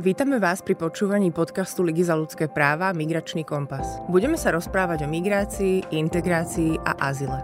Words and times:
Vítame 0.00 0.40
vás 0.40 0.64
pri 0.64 0.72
počúvaní 0.72 1.36
podcastu 1.36 1.84
Ligy 1.84 2.08
za 2.08 2.16
ľudské 2.16 2.48
práva 2.48 2.96
Migračný 2.96 3.44
kompas. 3.44 4.00
Budeme 4.08 4.40
sa 4.40 4.48
rozprávať 4.48 5.04
o 5.04 5.08
migrácii, 5.12 5.92
integrácii 5.92 6.80
a 6.80 6.96
azile. 7.12 7.36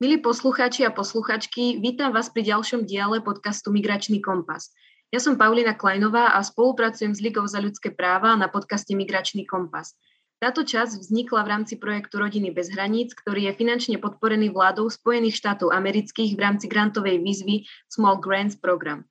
Milí 0.00 0.16
poslucháči 0.24 0.88
a 0.88 0.96
posluchačky, 0.96 1.76
vítam 1.84 2.08
vás 2.16 2.32
pri 2.32 2.40
ďalšom 2.40 2.88
diele 2.88 3.20
podcastu 3.20 3.68
Migračný 3.68 4.24
kompas. 4.24 4.72
Ja 5.12 5.20
som 5.20 5.36
Paulina 5.36 5.76
Kleinová 5.76 6.32
a 6.32 6.40
spolupracujem 6.40 7.12
s 7.12 7.20
Ligou 7.20 7.44
za 7.44 7.60
ľudské 7.60 7.92
práva 7.92 8.32
na 8.32 8.48
podcaste 8.48 8.96
Migračný 8.96 9.44
kompas. 9.44 9.92
Táto 10.40 10.64
časť 10.64 11.04
vznikla 11.04 11.44
v 11.44 11.50
rámci 11.52 11.76
projektu 11.76 12.16
Rodiny 12.16 12.48
bez 12.48 12.72
hraníc, 12.72 13.12
ktorý 13.12 13.52
je 13.52 13.60
finančne 13.60 14.00
podporený 14.00 14.56
vládou 14.56 14.88
Spojených 14.88 15.36
štátov 15.36 15.68
amerických 15.68 16.32
v 16.32 16.40
rámci 16.40 16.64
grantovej 16.64 17.20
výzvy 17.20 17.68
Small 17.92 18.16
Grants 18.24 18.56
Program. 18.56 19.04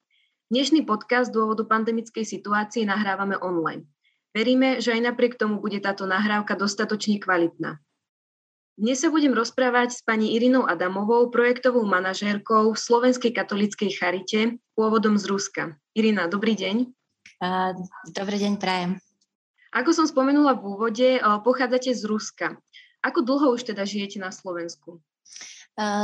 Dnešný 0.52 0.83
podcast 0.83 1.31
z 1.31 1.39
dôvodu 1.39 1.64
pandemickej 1.64 2.28
situácie 2.28 2.83
nahrávame 2.83 3.39
online. 3.39 3.87
Veríme, 4.36 4.83
že 4.83 4.91
aj 4.91 5.07
napriek 5.07 5.39
tomu 5.39 5.64
bude 5.64 5.79
táto 5.79 6.04
nahrávka 6.04 6.60
dostatočne 6.60 7.24
kvalitná. 7.24 7.79
Dnes 8.75 9.00
sa 9.00 9.07
budem 9.07 9.32
rozprávať 9.32 9.96
s 9.96 10.04
pani 10.04 10.36
Irinou 10.36 10.68
Adamovou, 10.68 11.32
projektovou 11.32 11.87
manažérkou 11.87 12.75
v 12.75 12.79
Slovenskej 12.83 13.32
katolíckej 13.32 13.96
charite, 13.96 14.60
pôvodom 14.75 15.15
z 15.15 15.32
Ruska. 15.32 15.79
Irina, 15.96 16.27
dobrý 16.27 16.60
deň. 16.60 16.83
Dobrý 18.11 18.38
deň, 18.43 18.60
prajem. 18.60 18.99
Ako 19.71 19.96
som 19.96 20.04
spomenula 20.04 20.60
v 20.60 20.68
úvode, 20.68 21.15
pochádzate 21.47 21.96
z 21.96 22.04
Ruska. 22.04 22.60
Ako 22.99 23.24
dlho 23.24 23.55
už 23.55 23.71
teda 23.71 23.88
žijete 23.88 24.19
na 24.19 24.36
Slovensku? 24.36 24.99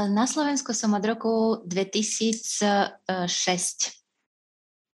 Na 0.08 0.24
Slovensku 0.24 0.72
som 0.72 0.96
od 0.96 1.04
roku 1.04 1.60
2006. 1.68 2.96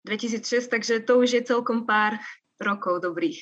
2006, 0.04 0.68
takže 0.68 1.00
to 1.00 1.18
už 1.18 1.40
je 1.40 1.42
celkom 1.42 1.88
pár 1.88 2.20
rokov 2.60 3.00
dobrých. 3.00 3.40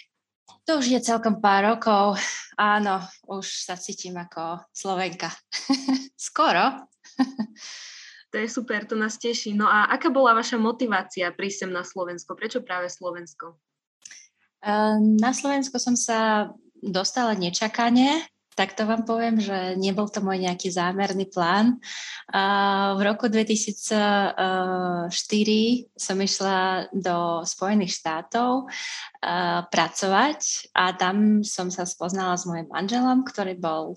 To 0.71 0.79
už 0.79 0.87
je 0.95 1.01
celkom 1.03 1.43
pár 1.43 1.75
rokov. 1.75 2.23
Áno, 2.55 3.03
už 3.27 3.67
sa 3.67 3.75
cítim 3.75 4.15
ako 4.15 4.63
Slovenka. 4.71 5.31
Skoro. 6.31 6.87
to 8.31 8.37
je 8.39 8.47
super, 8.47 8.87
to 8.87 8.95
nás 8.95 9.19
teší. 9.19 9.59
No 9.59 9.67
a 9.67 9.91
aká 9.91 10.15
bola 10.15 10.39
vaša 10.39 10.63
motivácia 10.63 11.35
prísť 11.35 11.67
sem 11.67 11.71
na 11.75 11.83
Slovensko? 11.83 12.39
Prečo 12.39 12.63
práve 12.63 12.87
Slovensko? 12.87 13.59
Na 15.03 15.35
Slovensko 15.35 15.83
som 15.83 15.99
sa 15.99 16.51
dostala 16.79 17.35
nečakane. 17.35 18.23
Tak 18.53 18.77
to 18.77 18.85
vám 18.85 19.09
poviem, 19.09 19.41
že 19.41 19.81
nebol 19.81 20.13
to 20.13 20.21
môj 20.21 20.45
nejaký 20.45 20.69
zámerný 20.69 21.25
plán. 21.33 21.81
V 22.95 23.01
roku 23.01 23.33
2004 23.33 24.37
som 25.97 26.17
išla 26.21 26.93
do 26.93 27.41
Spojených 27.49 27.97
štátov 27.97 28.69
pracovať 29.73 30.69
a 30.77 30.93
tam 30.93 31.41
som 31.41 31.73
sa 31.73 31.89
spoznala 31.89 32.37
s 32.37 32.45
mojim 32.45 32.69
manželom, 32.69 33.25
ktorý 33.25 33.57
bol 33.57 33.97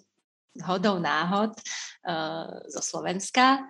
hodou 0.63 1.03
náhod 1.03 1.51
zo 2.71 2.79
Slovenska. 2.79 3.67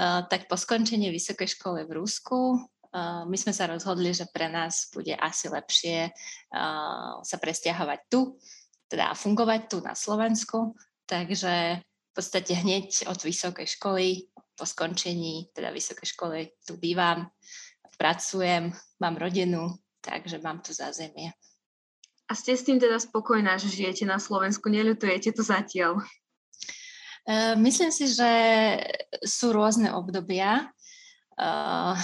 Tak 0.00 0.48
po 0.48 0.56
skončení 0.56 1.12
vysokej 1.12 1.60
školy 1.60 1.84
v 1.84 2.00
Rusku 2.00 2.56
my 3.28 3.36
sme 3.36 3.52
sa 3.52 3.68
rozhodli, 3.68 4.16
že 4.16 4.24
pre 4.32 4.48
nás 4.48 4.88
bude 4.92 5.12
asi 5.12 5.52
lepšie 5.52 6.08
sa 7.20 7.36
presťahovať 7.36 8.00
tu 8.08 8.40
teda 8.92 9.16
fungovať 9.16 9.60
tu 9.72 9.80
na 9.80 9.96
Slovensku. 9.96 10.76
Takže 11.08 11.80
v 11.80 12.12
podstate 12.12 12.52
hneď 12.52 13.08
od 13.08 13.16
vysokej 13.16 13.64
školy, 13.80 14.28
po 14.52 14.68
skončení 14.68 15.48
teda 15.56 15.72
vysokej 15.72 16.12
školy 16.12 16.38
tu 16.60 16.76
bývam, 16.76 17.24
pracujem, 17.96 18.68
mám 19.00 19.16
rodinu, 19.16 19.72
takže 20.04 20.42
mám 20.44 20.60
tu 20.60 20.76
zázemie. 20.76 21.32
A 22.28 22.36
ste 22.36 22.52
s 22.52 22.66
tým 22.66 22.80
teda 22.80 23.00
spokojná, 23.00 23.56
že 23.56 23.72
žijete 23.72 24.04
na 24.04 24.20
Slovensku? 24.20 24.68
Neľutujete 24.68 25.32
to 25.32 25.40
zatiaľ? 25.46 26.00
Uh, 27.22 27.54
myslím 27.62 27.94
si, 27.94 28.10
že 28.10 28.32
sú 29.22 29.54
rôzne 29.54 29.94
obdobia, 29.94 30.66
uh, 31.38 31.94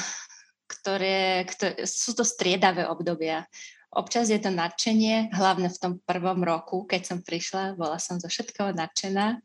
ktoré, 0.69 1.43
ktoré 1.49 1.83
sú 1.89 2.15
to 2.15 2.23
striedavé 2.23 2.87
obdobia. 2.87 3.49
Občas 3.89 4.29
je 4.29 4.37
to 4.37 4.53
nadšenie, 4.53 5.33
hlavne 5.33 5.73
v 5.73 5.81
tom 5.81 5.93
prvom 6.05 6.45
roku, 6.45 6.85
keď 6.85 7.09
som 7.09 7.19
prišla, 7.25 7.73
bola 7.81 7.97
som 7.97 8.21
zo 8.21 8.29
všetkého 8.29 8.77
nadšená 8.77 9.41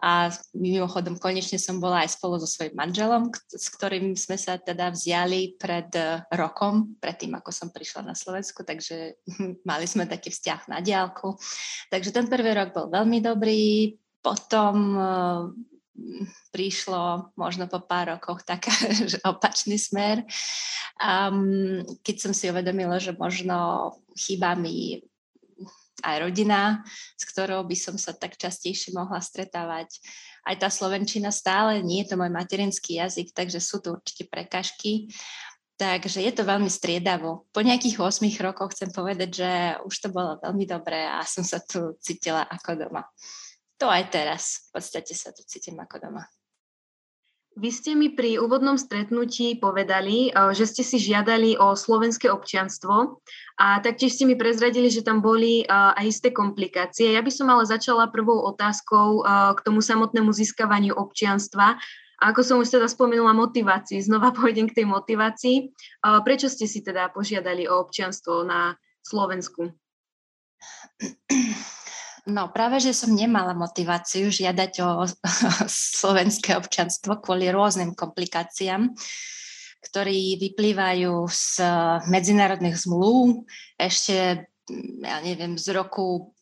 a 0.00 0.32
mimochodom 0.56 1.20
konečne 1.20 1.60
som 1.60 1.76
bola 1.76 2.04
aj 2.04 2.16
spolu 2.16 2.40
so 2.40 2.48
svojím 2.48 2.72
manželom, 2.72 3.28
s 3.52 3.68
ktorým 3.68 4.16
sme 4.16 4.40
sa 4.40 4.56
teda 4.56 4.92
vzdiali 4.96 5.60
pred 5.60 5.92
eh, 5.92 6.24
rokom, 6.32 6.96
predtým 6.96 7.36
ako 7.36 7.52
som 7.52 7.68
prišla 7.68 8.08
na 8.08 8.16
Slovensku, 8.16 8.64
takže 8.64 9.20
mali 9.68 9.84
sme 9.84 10.08
taký 10.08 10.32
vzťah 10.32 10.72
na 10.72 10.80
diálku. 10.80 11.36
Takže 11.92 12.16
ten 12.16 12.26
prvý 12.32 12.56
rok 12.56 12.72
bol 12.72 12.88
veľmi 12.88 13.20
dobrý, 13.20 13.96
potom 14.24 14.76
eh, 14.96 15.40
prišlo 16.50 17.32
možno 17.36 17.70
po 17.70 17.82
pár 17.82 18.16
rokoch 18.16 18.42
taká, 18.42 18.72
že 19.10 19.20
opačný 19.22 19.78
smer. 19.78 20.24
Um, 21.00 21.82
keď 22.04 22.16
som 22.28 22.32
si 22.34 22.50
uvedomila, 22.50 23.00
že 23.00 23.16
možno 23.16 23.92
chýba 24.16 24.58
mi 24.58 25.00
aj 26.00 26.16
rodina, 26.24 26.80
s 27.16 27.28
ktorou 27.28 27.64
by 27.68 27.76
som 27.76 27.96
sa 28.00 28.16
tak 28.16 28.40
častejšie 28.40 28.96
mohla 28.96 29.20
stretávať. 29.20 30.00
Aj 30.48 30.56
tá 30.56 30.72
slovenčina 30.72 31.28
stále 31.28 31.84
nie 31.84 32.00
je 32.00 32.12
to 32.12 32.14
môj 32.16 32.32
materinský 32.32 32.96
jazyk, 32.96 33.36
takže 33.36 33.60
sú 33.60 33.84
tu 33.84 33.92
určite 33.92 34.24
prekažky. 34.32 35.12
Takže 35.76 36.20
je 36.20 36.32
to 36.32 36.44
veľmi 36.44 36.68
striedavo. 36.68 37.48
Po 37.52 37.60
nejakých 37.64 38.00
8 38.04 38.28
rokoch 38.44 38.76
chcem 38.76 38.92
povedať, 38.92 39.30
že 39.32 39.50
už 39.84 39.94
to 39.96 40.08
bolo 40.12 40.36
veľmi 40.40 40.68
dobré 40.68 41.08
a 41.08 41.24
som 41.24 41.40
sa 41.40 41.60
tu 41.60 41.96
cítila 42.00 42.44
ako 42.48 42.88
doma 42.88 43.04
to 43.80 43.88
aj 43.88 44.12
teraz. 44.12 44.68
V 44.68 44.76
podstate 44.76 45.16
sa 45.16 45.32
tu 45.32 45.40
cítim 45.48 45.80
ako 45.80 45.96
doma. 45.96 46.28
Vy 47.58 47.74
ste 47.74 47.98
mi 47.98 48.14
pri 48.14 48.38
úvodnom 48.38 48.78
stretnutí 48.78 49.58
povedali, 49.58 50.30
eh, 50.30 50.54
že 50.54 50.70
ste 50.70 50.86
si 50.86 51.02
žiadali 51.02 51.58
o 51.58 51.74
slovenské 51.74 52.30
občianstvo 52.30 53.18
a 53.58 53.82
taktiež 53.82 54.14
ste 54.14 54.24
mi 54.24 54.38
prezradili, 54.38 54.86
že 54.86 55.02
tam 55.02 55.18
boli 55.18 55.66
eh, 55.66 55.68
aj 55.68 56.06
isté 56.06 56.28
komplikácie. 56.30 57.10
Ja 57.10 57.24
by 57.24 57.32
som 57.34 57.50
ale 57.50 57.66
začala 57.66 58.06
prvou 58.06 58.38
otázkou 58.54 59.26
eh, 59.26 59.52
k 59.58 59.60
tomu 59.66 59.82
samotnému 59.82 60.30
získavaniu 60.30 60.94
občianstva. 60.94 61.74
A 62.20 62.36
ako 62.36 62.40
som 62.44 62.56
už 62.60 62.70
teda 62.70 62.86
spomenula 62.86 63.34
motivácii, 63.34 63.98
znova 63.98 64.30
pôjdem 64.38 64.70
k 64.70 64.84
tej 64.84 64.86
motivácii. 64.86 65.56
Prečo 66.04 66.52
ste 66.52 66.68
si 66.68 66.84
teda 66.84 67.08
požiadali 67.10 67.64
o 67.66 67.80
občianstvo 67.82 68.44
na 68.44 68.76
Slovensku? 69.00 69.72
No 72.28 72.52
práve, 72.52 72.82
že 72.82 72.92
som 72.92 73.14
nemala 73.14 73.56
motiváciu 73.56 74.28
žiadať 74.28 74.72
o, 74.84 75.08
slovenské 76.00 76.56
občanstvo 76.58 77.20
kvôli 77.22 77.48
rôznym 77.48 77.96
komplikáciám, 77.96 78.92
ktorí 79.80 80.36
vyplývajú 80.36 81.24
z 81.30 81.64
medzinárodných 82.12 82.76
zmluv 82.76 83.48
ešte, 83.80 84.44
ja 85.00 85.18
neviem, 85.24 85.56
z 85.56 85.72
roku 85.72 86.36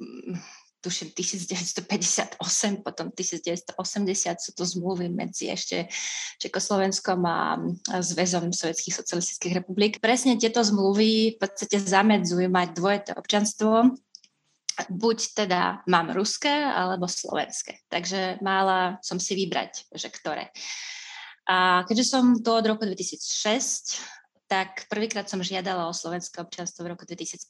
tuším 0.79 1.11
1958, 1.11 2.39
potom 2.87 3.11
1980 3.11 4.39
sú 4.39 4.51
to 4.55 4.63
zmluvy 4.63 5.11
medzi 5.11 5.51
ešte 5.51 5.91
Čekoslovenskom 6.39 7.19
a 7.27 7.59
Zväzom 7.99 8.55
sovietských 8.55 8.95
socialistických 8.95 9.55
republik. 9.59 9.99
Presne 9.99 10.39
tieto 10.39 10.63
zmluvy 10.63 11.35
v 11.35 11.39
podstate 11.39 11.83
zamedzujú 11.83 12.47
mať 12.47 12.69
dvojité 12.79 13.11
občanstvo 13.19 13.99
buď 14.87 15.19
teda 15.35 15.83
mám 15.91 16.15
ruské 16.15 16.53
alebo 16.53 17.11
slovenské. 17.11 17.83
Takže 17.91 18.39
mala 18.39 19.03
som 19.03 19.19
si 19.19 19.35
vybrať, 19.35 19.91
že 19.91 20.09
ktoré. 20.15 20.55
A 21.49 21.83
keďže 21.89 22.07
som 22.15 22.39
to 22.39 22.61
od 22.61 22.67
roku 22.69 22.85
2006, 22.87 24.05
tak 24.47 24.87
prvýkrát 24.87 25.27
som 25.27 25.43
žiadala 25.43 25.89
o 25.89 25.97
slovenské 25.97 26.41
občianstvo 26.41 26.87
v 26.87 26.93
roku 26.95 27.05
2015. 27.09 27.49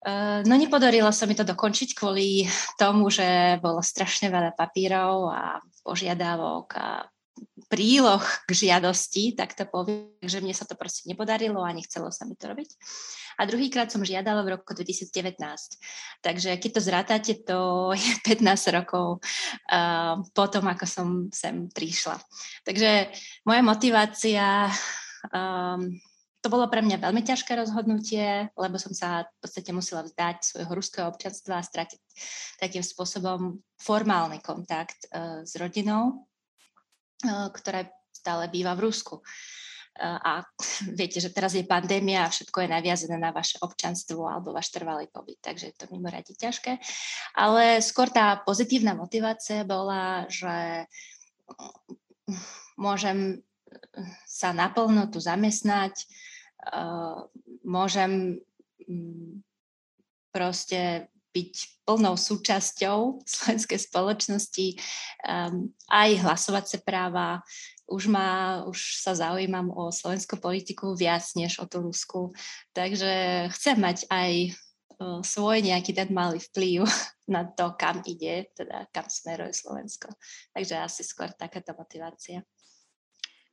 E, 0.00 0.12
no 0.46 0.54
nepodarilo 0.54 1.12
sa 1.12 1.26
mi 1.26 1.34
to 1.34 1.44
dokončiť 1.44 1.94
kvôli 1.94 2.46
tomu, 2.80 3.10
že 3.10 3.58
bolo 3.60 3.82
strašne 3.82 4.30
veľa 4.30 4.54
papírov 4.56 5.28
a 5.30 5.58
požiadavok 5.82 6.66
a 6.78 7.04
príloh 7.70 8.22
k 8.46 8.50
žiadosti, 8.50 9.38
tak 9.38 9.54
to 9.54 9.62
poviem, 9.62 10.10
že 10.26 10.42
mne 10.42 10.50
sa 10.50 10.66
to 10.66 10.74
proste 10.74 11.06
nepodarilo 11.06 11.62
a 11.62 11.70
nechcelo 11.70 12.10
sa 12.10 12.26
mi 12.26 12.34
to 12.34 12.50
robiť. 12.50 12.70
A 13.38 13.46
druhýkrát 13.46 13.88
som 13.88 14.02
žiadala 14.02 14.42
v 14.42 14.58
roku 14.58 14.74
2019. 14.74 15.38
Takže 16.20 16.58
keď 16.58 16.70
to 16.74 16.80
zrátate, 16.82 17.32
to 17.46 17.90
je 17.94 18.10
15 18.26 18.76
rokov 18.76 19.22
uh, 19.70 20.18
potom, 20.34 20.66
ako 20.66 20.84
som 20.84 21.08
sem 21.30 21.70
prišla. 21.70 22.18
Takže 22.66 23.14
moja 23.46 23.62
motivácia 23.62 24.66
um, 25.30 25.94
to 26.40 26.48
bolo 26.48 26.72
pre 26.72 26.80
mňa 26.80 27.04
veľmi 27.04 27.20
ťažké 27.20 27.52
rozhodnutie, 27.52 28.48
lebo 28.56 28.76
som 28.80 28.96
sa 28.96 29.28
v 29.28 29.44
podstate 29.44 29.76
musela 29.76 30.00
vzdať 30.08 30.36
svojho 30.40 30.72
ruského 30.72 31.06
občanstva 31.06 31.60
a 31.60 31.66
stratiť 31.68 32.00
takým 32.56 32.80
spôsobom 32.80 33.60
formálny 33.76 34.40
kontakt 34.40 35.04
uh, 35.12 35.44
s 35.44 35.54
rodinou, 35.60 36.26
ktorá 37.26 37.86
stále 38.10 38.48
býva 38.52 38.76
v 38.76 38.90
Rusku. 38.90 39.20
a 40.00 40.44
viete, 40.98 41.20
že 41.20 41.32
teraz 41.32 41.52
je 41.56 41.66
pandémia 41.66 42.24
a 42.24 42.32
všetko 42.32 42.64
je 42.64 42.72
naviazené 42.72 43.16
na 43.20 43.34
vaše 43.34 43.58
občanstvo 43.60 44.28
alebo 44.28 44.54
váš 44.54 44.72
trvalý 44.72 45.08
pobyt, 45.08 45.40
takže 45.42 45.72
je 45.72 45.76
to 45.76 45.90
mimoriadne 45.92 46.36
ťažké. 46.36 46.78
Ale 47.36 47.84
skôr 47.84 48.08
tá 48.08 48.40
pozitívna 48.40 48.96
motivácia 48.96 49.66
bola, 49.66 50.24
že 50.30 50.86
môžem 52.78 53.42
sa 54.24 54.54
naplno 54.54 55.10
tu 55.10 55.18
zamestnať, 55.18 56.06
môžem 57.64 58.40
mm, 58.86 59.42
proste 60.30 61.10
byť 61.30 61.84
plnou 61.86 62.14
súčasťou 62.14 63.22
slovenskej 63.26 63.80
spoločnosti, 63.90 64.66
um, 65.26 65.70
aj 65.90 66.10
hlasovacie 66.22 66.78
práva. 66.82 67.42
Už, 67.90 68.06
ma, 68.06 68.62
už 68.70 69.02
sa 69.02 69.18
zaujímam 69.18 69.74
o 69.74 69.90
slovenskú 69.90 70.38
politiku 70.38 70.94
viac 70.94 71.26
než 71.34 71.58
o 71.58 71.66
tú 71.66 71.82
Rusku. 71.82 72.30
Takže 72.70 73.46
chcem 73.50 73.76
mať 73.82 74.06
aj 74.06 74.54
uh, 75.02 75.18
svoj 75.26 75.66
nejaký 75.66 75.90
ten 75.90 76.14
malý 76.14 76.38
vplyv 76.38 76.86
na 77.34 77.50
to, 77.50 77.74
kam 77.74 78.02
ide, 78.06 78.50
teda 78.54 78.86
kam 78.94 79.10
smeruje 79.10 79.50
Slovensko. 79.50 80.14
Takže 80.54 80.74
asi 80.78 81.02
skôr 81.02 81.34
takáto 81.34 81.74
motivácia. 81.74 82.46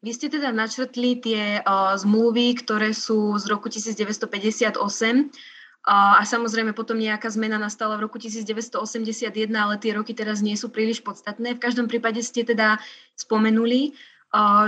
Vy 0.05 0.13
ste 0.13 0.29
teda 0.29 0.53
načrtli 0.53 1.17
tie 1.17 1.57
uh, 1.65 1.97
zmluvy, 1.97 2.61
ktoré 2.61 2.93
sú 2.93 3.33
z 3.41 3.49
roku 3.49 3.65
1958 3.65 5.56
a 5.87 6.19
samozrejme 6.19 6.75
potom 6.75 6.99
nejaká 6.99 7.31
zmena 7.31 7.55
nastala 7.55 7.95
v 7.95 8.11
roku 8.11 8.19
1981, 8.19 9.31
ale 9.55 9.79
tie 9.79 9.95
roky 9.95 10.11
teraz 10.11 10.43
nie 10.43 10.59
sú 10.59 10.67
príliš 10.67 10.99
podstatné. 10.99 11.55
V 11.55 11.63
každom 11.63 11.87
prípade 11.87 12.19
ste 12.19 12.43
teda 12.43 12.83
spomenuli, 13.15 13.95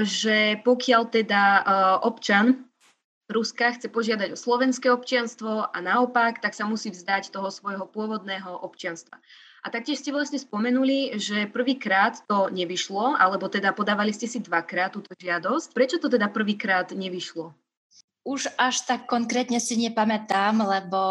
že 0.07 0.63
pokiaľ 0.63 1.01
teda 1.11 1.43
občan 2.07 2.63
Ruska 3.29 3.75
chce 3.75 3.91
požiadať 3.91 4.33
o 4.33 4.39
slovenské 4.39 4.89
občianstvo 4.89 5.69
a 5.69 5.77
naopak, 5.83 6.39
tak 6.39 6.55
sa 6.55 6.63
musí 6.65 6.89
vzdať 6.89 7.35
toho 7.35 7.51
svojho 7.53 7.85
pôvodného 7.85 8.65
občianstva. 8.65 9.21
A 9.59 9.67
taktiež 9.69 9.99
ste 9.99 10.15
vlastne 10.15 10.39
spomenuli, 10.39 11.19
že 11.19 11.51
prvýkrát 11.51 12.23
to 12.31 12.47
nevyšlo, 12.47 13.19
alebo 13.19 13.51
teda 13.51 13.75
podávali 13.75 14.15
ste 14.15 14.25
si 14.25 14.39
dvakrát 14.39 14.95
túto 14.95 15.11
žiadosť. 15.19 15.75
Prečo 15.75 15.99
to 15.99 16.07
teda 16.07 16.31
prvýkrát 16.31 16.89
nevyšlo? 16.95 17.53
Už 18.29 18.45
až 18.61 18.85
tak 18.85 19.09
konkrétne 19.09 19.57
si 19.57 19.73
nepamätám, 19.81 20.61
lebo 20.61 21.01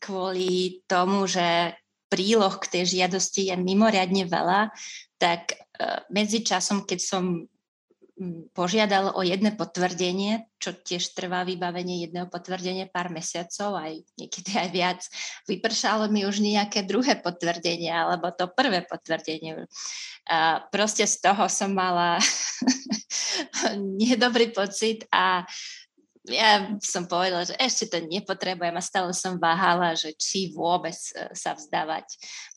kvôli 0.00 0.80
tomu, 0.88 1.28
že 1.28 1.76
príloh 2.08 2.56
k 2.56 2.80
tej 2.80 2.96
žiadosti 2.96 3.52
je 3.52 3.56
mimoriadne 3.60 4.24
veľa, 4.24 4.72
tak 5.20 5.52
e, 5.52 5.56
medzi 6.08 6.40
časom, 6.40 6.88
keď 6.88 7.00
som 7.02 7.44
požiadal 8.56 9.12
o 9.12 9.20
jedno 9.20 9.52
potvrdenie, 9.52 10.48
čo 10.56 10.72
tiež 10.72 11.12
trvá 11.12 11.44
vybavenie 11.44 12.00
jedného 12.08 12.32
potvrdenia 12.32 12.88
pár 12.88 13.12
mesiacov, 13.12 13.76
aj 13.76 13.92
niekedy 14.16 14.56
aj 14.56 14.68
viac. 14.72 15.00
Vypršalo 15.44 16.08
mi 16.08 16.24
už 16.24 16.40
nejaké 16.40 16.88
druhé 16.88 17.20
potvrdenie, 17.20 17.92
alebo 17.92 18.32
to 18.32 18.48
prvé 18.48 18.88
potvrdenie. 18.88 19.68
A 20.32 20.64
proste 20.72 21.04
z 21.04 21.20
toho 21.20 21.44
som 21.52 21.76
mala 21.76 22.16
nedobrý 24.00 24.48
pocit 24.48 25.04
a 25.12 25.44
ja 26.28 26.70
som 26.82 27.06
povedala, 27.06 27.46
že 27.46 27.54
ešte 27.58 27.90
to 27.90 27.98
nepotrebujem 28.02 28.74
a 28.74 28.84
stále 28.84 29.14
som 29.14 29.38
váhala, 29.38 29.94
že 29.94 30.14
či 30.18 30.50
vôbec 30.50 30.96
e, 31.14 31.30
sa 31.32 31.54
vzdávať 31.54 32.06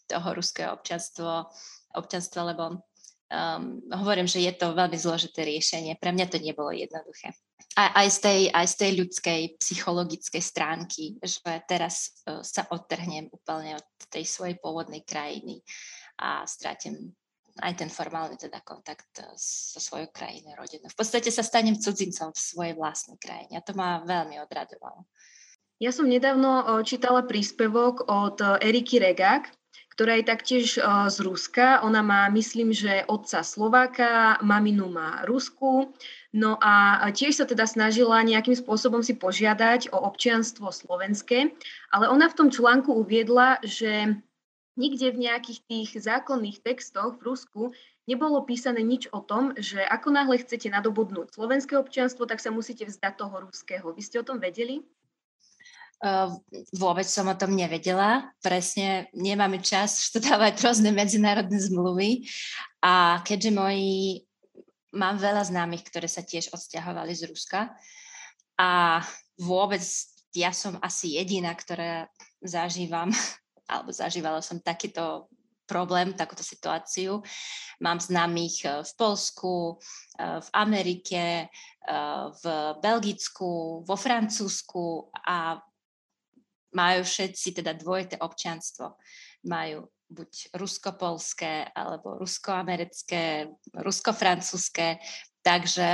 toho 0.09 0.27
ruského 0.33 0.73
občanstvo, 0.73 1.45
občanstva, 1.93 2.49
lebo 2.49 2.81
um, 3.29 3.77
hovorím, 3.93 4.25
že 4.25 4.41
je 4.41 4.53
to 4.57 4.73
veľmi 4.73 4.97
zložité 4.97 5.45
riešenie. 5.45 6.01
Pre 6.01 6.09
mňa 6.09 6.25
to 6.29 6.41
nebolo 6.41 6.73
jednoduché. 6.73 7.33
A 7.77 8.01
aj 8.01 8.07
z 8.09 8.19
tej, 8.19 8.41
aj 8.49 8.65
z 8.65 8.75
tej 8.75 8.91
ľudskej 9.05 9.41
psychologickej 9.61 10.41
stránky, 10.41 11.15
že 11.21 11.39
teraz 11.69 12.25
uh, 12.25 12.41
sa 12.41 12.65
odtrhnem 12.73 13.29
úplne 13.29 13.77
od 13.77 13.85
tej 14.09 14.25
svojej 14.25 14.57
pôvodnej 14.57 15.05
krajiny 15.05 15.61
a 16.17 16.43
strátim 16.49 17.13
aj 17.59 17.73
ten 17.75 17.89
formálny 17.91 18.39
teda 18.39 18.63
kontakt 18.63 19.11
eh, 19.19 19.27
so 19.35 19.77
svojou 19.77 20.09
krajinou, 20.09 20.55
rodinou. 20.55 20.89
V 20.89 20.97
podstate 20.97 21.29
sa 21.29 21.43
stanem 21.43 21.75
cudzincom 21.75 22.31
v 22.31 22.39
svojej 22.39 22.73
vlastnej 22.75 23.19
krajine 23.19 23.59
a 23.59 23.65
to 23.65 23.75
ma 23.75 24.01
veľmi 24.03 24.39
odradovalo. 24.41 25.05
Ja 25.79 25.95
som 25.95 26.07
nedávno 26.07 26.63
eh, 26.63 26.67
čítala 26.87 27.23
príspevok 27.27 28.07
od 28.07 28.39
eh, 28.41 28.67
Eriky 28.71 28.99
Regák, 28.99 29.51
ktorá 29.99 30.15
je 30.15 30.31
taktiež 30.31 30.79
z 31.11 31.17
Ruska. 31.19 31.83
Ona 31.83 31.99
má, 31.99 32.31
myslím, 32.31 32.71
že 32.71 33.03
otca 33.11 33.43
Slováka, 33.43 34.39
maminu 34.39 34.87
má 34.87 35.27
Rusku. 35.27 35.91
No 36.31 36.55
a 36.63 37.03
tiež 37.11 37.35
sa 37.35 37.43
teda 37.43 37.67
snažila 37.67 38.23
nejakým 38.23 38.55
spôsobom 38.55 39.03
si 39.03 39.19
požiadať 39.19 39.91
o 39.91 39.99
občianstvo 39.99 40.71
slovenské, 40.71 41.51
ale 41.91 42.07
ona 42.07 42.31
v 42.31 42.37
tom 42.39 42.47
článku 42.47 42.95
uviedla, 42.95 43.59
že 43.59 44.15
nikde 44.79 45.11
v 45.11 45.27
nejakých 45.27 45.59
tých 45.67 45.89
zákonných 45.99 46.63
textoch 46.63 47.19
v 47.19 47.25
Rusku 47.27 47.61
nebolo 48.07 48.41
písané 48.47 48.79
nič 48.79 49.11
o 49.11 49.19
tom, 49.19 49.51
že 49.59 49.83
ako 49.83 50.15
náhle 50.15 50.39
chcete 50.39 50.71
nadobudnúť 50.71 51.35
slovenské 51.35 51.75
občianstvo, 51.75 52.25
tak 52.25 52.39
sa 52.39 52.49
musíte 52.49 52.87
vzdať 52.87 53.13
toho 53.19 53.35
ruského. 53.45 53.91
Vy 53.91 54.01
ste 54.01 54.17
o 54.23 54.25
tom 54.25 54.39
vedeli? 54.39 54.81
Uh, 55.99 56.31
vôbec 56.79 57.03
som 57.03 57.27
o 57.27 57.35
tom 57.35 57.51
nevedela. 57.51 58.31
Presne 58.39 59.11
nemáme 59.11 59.59
čas 59.59 59.99
študovať 60.09 60.63
rôzne 60.63 60.95
medzinárodné 60.95 61.59
zmluvy 61.59 62.23
a 62.79 63.19
keďže 63.27 63.51
moji, 63.51 64.23
mám 64.95 65.19
veľa 65.19 65.43
známych, 65.43 65.83
ktoré 65.83 66.07
sa 66.07 66.23
tiež 66.23 66.55
odsťahovali 66.55 67.13
z 67.13 67.27
Ruska 67.27 67.75
a 68.55 69.03
vôbec 69.35 69.83
ja 70.33 70.55
som 70.55 70.79
asi 70.79 71.19
jediná, 71.19 71.51
ktorá 71.51 72.07
zažívam 72.39 73.11
alebo 73.69 73.93
zažívala 73.93 74.41
som 74.41 74.57
takýto 74.57 75.29
problém, 75.69 76.17
takúto 76.17 76.41
situáciu. 76.41 77.21
Mám 77.77 78.01
známych 78.01 78.65
eh, 78.65 78.81
v 78.81 78.91
Polsku, 78.97 79.77
eh, 80.17 80.41
v 80.41 80.49
Amerike, 80.57 81.45
eh, 81.45 82.23
v 82.41 82.45
Belgicku, 82.81 83.85
vo 83.85 83.95
Francúzsku 83.95 85.13
a 85.13 85.61
majú 86.73 87.01
všetci 87.05 87.61
teda 87.61 87.77
dvojité 87.77 88.17
občianstvo. 88.17 88.97
Majú 89.45 89.85
buď 90.09 90.57
rusko-polské, 90.57 91.69
alebo 91.69 92.17
rusko-americké, 92.17 93.45
rusko-francúzske. 93.77 94.97
Takže 95.45 95.89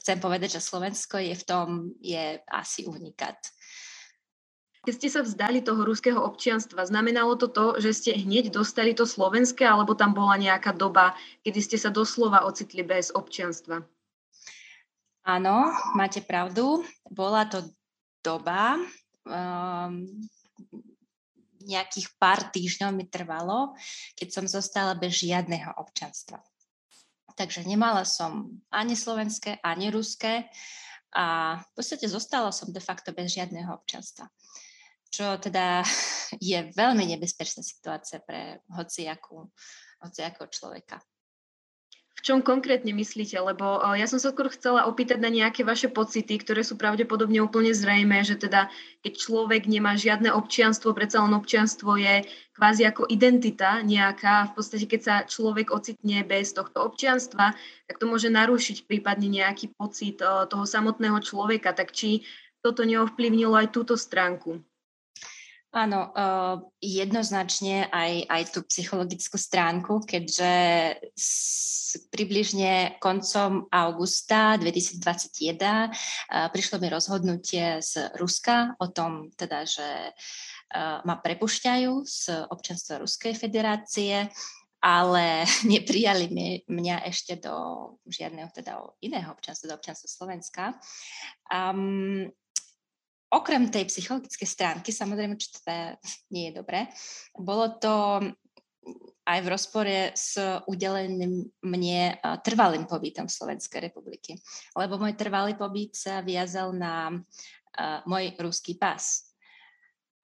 chcem 0.00 0.18
povedať, 0.20 0.60
že 0.60 0.64
Slovensko 0.64 1.16
je 1.16 1.32
v 1.32 1.44
tom 1.48 1.68
je 2.00 2.40
asi 2.52 2.84
unikát. 2.84 3.40
Keď 4.80 4.94
ste 4.96 5.08
sa 5.12 5.20
vzdali 5.20 5.60
toho 5.60 5.84
ruského 5.84 6.16
občianstva, 6.16 6.88
znamenalo 6.88 7.36
to 7.36 7.52
to, 7.52 7.76
že 7.84 7.90
ste 8.00 8.10
hneď 8.16 8.48
dostali 8.48 8.96
to 8.96 9.04
slovenské, 9.04 9.68
alebo 9.68 9.92
tam 9.92 10.16
bola 10.16 10.40
nejaká 10.40 10.72
doba, 10.72 11.12
kedy 11.44 11.60
ste 11.60 11.76
sa 11.76 11.92
doslova 11.92 12.48
ocitli 12.48 12.80
bez 12.80 13.12
občianstva? 13.12 13.84
Áno, 15.28 15.68
máte 15.92 16.24
pravdu. 16.24 16.80
Bola 17.12 17.44
to 17.44 17.60
doba, 18.24 18.80
um, 19.28 20.08
nejakých 21.60 22.16
pár 22.16 22.48
týždňov 22.48 22.90
mi 22.96 23.04
trvalo, 23.04 23.76
keď 24.16 24.28
som 24.32 24.44
zostala 24.48 24.96
bez 24.96 25.20
žiadneho 25.20 25.76
občanstva. 25.76 26.40
Takže 27.36 27.68
nemala 27.68 28.08
som 28.08 28.48
ani 28.72 28.96
slovenské, 28.96 29.60
ani 29.60 29.92
ruské 29.92 30.48
a 31.12 31.60
v 31.60 31.70
podstate 31.76 32.08
zostala 32.08 32.48
som 32.48 32.72
de 32.72 32.80
facto 32.80 33.12
bez 33.12 33.36
žiadneho 33.36 33.76
občanstva 33.76 34.24
čo 35.10 35.36
teda 35.42 35.82
je 36.40 36.70
veľmi 36.72 37.04
nebezpečná 37.14 37.60
situácia 37.66 38.22
pre 38.22 38.62
hociakú, 38.70 39.50
hociakého 40.00 40.48
človeka. 40.48 41.02
V 42.20 42.28
čom 42.28 42.44
konkrétne 42.44 42.92
myslíte? 42.92 43.40
Lebo 43.40 43.80
ja 43.96 44.04
som 44.04 44.20
sa 44.20 44.28
skôr 44.28 44.52
chcela 44.52 44.84
opýtať 44.84 45.24
na 45.24 45.32
nejaké 45.32 45.64
vaše 45.64 45.88
pocity, 45.88 46.36
ktoré 46.36 46.60
sú 46.60 46.76
pravdepodobne 46.76 47.40
úplne 47.40 47.72
zrejme, 47.72 48.20
že 48.20 48.36
teda 48.36 48.68
keď 49.00 49.12
človek 49.16 49.64
nemá 49.64 49.96
žiadne 49.96 50.28
občianstvo, 50.28 50.92
predsa 50.92 51.24
len 51.24 51.32
občianstvo 51.32 51.96
je 51.96 52.28
kvázi 52.52 52.84
ako 52.84 53.08
identita 53.08 53.80
nejaká. 53.80 54.52
V 54.52 54.60
podstate, 54.60 54.84
keď 54.84 55.00
sa 55.00 55.14
človek 55.24 55.72
ocitne 55.72 56.20
bez 56.20 56.52
tohto 56.52 56.84
občianstva, 56.84 57.56
tak 57.88 57.96
to 57.96 58.04
môže 58.04 58.28
narušiť 58.28 58.84
prípadne 58.84 59.40
nejaký 59.40 59.72
pocit 59.72 60.20
toho 60.20 60.64
samotného 60.68 61.24
človeka. 61.24 61.72
Tak 61.72 61.96
či 61.96 62.28
toto 62.60 62.84
neovplyvnilo 62.84 63.56
aj 63.56 63.72
túto 63.72 63.96
stránku? 63.96 64.60
Áno, 65.70 66.10
uh, 66.10 66.66
jednoznačne 66.82 67.86
aj, 67.94 68.26
aj 68.26 68.42
tú 68.50 68.66
psychologickú 68.66 69.38
stránku, 69.38 70.02
keďže 70.02 70.54
s, 71.14 71.94
približne 72.10 72.98
koncom 72.98 73.70
augusta 73.70 74.58
2021 74.58 74.98
uh, 75.62 76.50
prišlo 76.50 76.82
mi 76.82 76.90
rozhodnutie 76.90 77.78
z 77.86 78.10
Ruska 78.18 78.74
o 78.82 78.90
tom, 78.90 79.30
teda, 79.38 79.62
že 79.62 80.10
uh, 80.10 81.06
ma 81.06 81.22
prepušťajú 81.22 81.92
z 82.02 82.50
občanstva 82.50 82.98
Ruskej 83.06 83.38
federácie 83.38 84.26
ale 84.80 85.44
neprijali 85.70 86.32
mňa 86.66 86.96
ešte 87.06 87.36
do 87.36 87.54
žiadneho 88.08 88.48
teda 88.50 88.80
iného 89.04 89.30
občanstva, 89.30 89.70
do 89.70 89.76
občanstva 89.76 90.08
Slovenska. 90.08 90.64
Um, 91.52 92.32
okrem 93.30 93.70
tej 93.70 93.86
psychologickej 93.86 94.48
stránky, 94.48 94.90
samozrejme, 94.90 95.38
čo 95.38 95.62
teda 95.62 95.96
nie 96.34 96.50
je 96.50 96.58
dobré, 96.58 96.90
bolo 97.34 97.78
to 97.78 98.20
aj 99.28 99.38
v 99.44 99.50
rozpore 99.52 99.96
s 100.16 100.40
udeleným 100.66 101.46
mne 101.62 102.18
trvalým 102.42 102.88
pobytom 102.88 103.28
Slovenskej 103.28 103.92
republiky. 103.92 104.34
Lebo 104.74 104.96
môj 104.96 105.14
trvalý 105.14 105.54
pobyt 105.54 105.94
sa 105.94 106.24
viazal 106.24 106.74
na 106.74 107.12
môj 108.08 108.34
ruský 108.40 108.74
pas. 108.74 109.30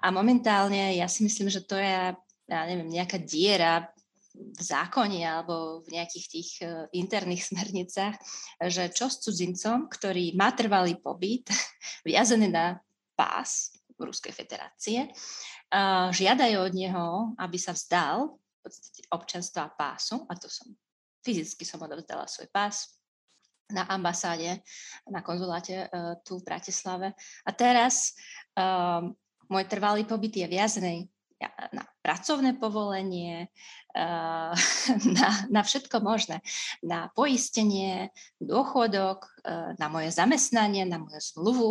A 0.02 0.12
momentálne 0.12 0.96
ja 0.96 1.06
si 1.06 1.24
myslím, 1.24 1.48
že 1.48 1.64
to 1.64 1.76
je, 1.78 2.16
ja 2.48 2.60
neviem, 2.68 2.90
nejaká 2.90 3.20
diera 3.20 3.88
v 4.36 4.60
zákone 4.60 5.24
alebo 5.24 5.80
v 5.88 5.96
nejakých 5.96 6.26
tých 6.28 6.50
uh, 6.60 6.84
interných 6.92 7.42
smernicách, 7.50 8.16
že 8.68 8.92
čo 8.92 9.08
s 9.08 9.24
cudzincom, 9.24 9.88
ktorý 9.88 10.36
má 10.36 10.52
trvalý 10.52 11.00
pobyt, 11.00 11.48
viazený 12.08 12.52
na 12.52 12.76
pás 13.16 13.72
v 13.96 14.12
Ruskej 14.12 14.36
federácie, 14.36 15.08
žiadajú 16.12 16.58
od 16.68 16.72
neho, 16.76 17.06
aby 17.40 17.56
sa 17.56 17.72
vzdal 17.72 18.28
občanstva 19.10 19.72
pásu, 19.72 20.20
a 20.28 20.36
to 20.36 20.52
som 20.52 20.68
fyzicky 21.26 21.66
som 21.66 21.82
odovzdala 21.82 22.30
svoj 22.30 22.46
pás 22.54 22.94
na 23.66 23.82
ambasáde, 23.90 24.62
na 25.10 25.26
konzuláte 25.26 25.90
uh, 25.90 26.14
tu 26.22 26.38
v 26.38 26.46
Bratislave. 26.46 27.18
A 27.42 27.50
teraz 27.50 28.14
uh, 28.54 29.02
môj 29.50 29.64
trvalý 29.66 30.06
pobyt 30.06 30.38
je 30.38 30.46
viaznej 30.46 31.10
na 31.74 31.84
pracovné 32.00 32.56
povolenie, 32.56 33.52
na, 35.16 35.28
na 35.48 35.60
všetko 35.64 36.04
možné. 36.04 36.44
Na 36.84 37.08
poistenie, 37.16 38.12
dôchodok, 38.38 39.24
uh, 39.42 39.72
na 39.80 39.88
moje 39.88 40.12
zamestnanie, 40.12 40.84
na 40.84 41.00
moju 41.00 41.20
zmluvu. 41.20 41.70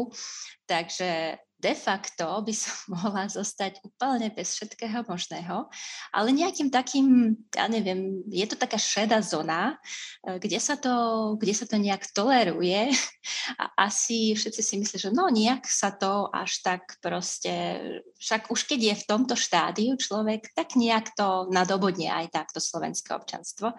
Takže 0.65 1.37
de 1.65 1.73
facto 1.73 2.45
by 2.45 2.53
som 2.53 2.77
mohla 2.93 3.25
zostať 3.25 3.81
úplne 3.81 4.29
bez 4.29 4.53
všetkého 4.53 5.01
možného, 5.09 5.65
ale 6.13 6.29
nejakým 6.29 6.69
takým, 6.69 7.33
ja 7.49 7.65
neviem, 7.65 8.21
je 8.29 8.45
to 8.45 8.53
taká 8.53 8.77
šedá 8.77 9.17
zóna, 9.25 9.81
e, 10.21 10.37
kde 10.37 10.61
sa 10.61 10.77
to, 10.77 10.93
kde 11.41 11.53
sa 11.57 11.65
to 11.65 11.81
nejak 11.81 12.05
toleruje. 12.13 12.93
A 13.61 13.89
asi 13.89 14.37
všetci 14.37 14.61
si 14.61 14.73
myslia, 14.77 15.09
že 15.09 15.13
no 15.13 15.29
nejak 15.29 15.65
sa 15.65 15.89
to 15.93 16.29
až 16.29 16.61
tak 16.61 17.01
proste, 17.01 17.81
však 18.21 18.53
už 18.53 18.69
keď 18.69 18.79
je 18.81 18.95
v 19.01 19.07
tomto 19.09 19.33
štádiu 19.33 19.97
človek, 19.97 20.53
tak 20.53 20.77
nejak 20.77 21.13
to 21.17 21.49
nadobodne 21.49 22.09
aj 22.09 22.29
takto 22.33 22.61
slovenské 22.61 23.13
občanstvo, 23.13 23.73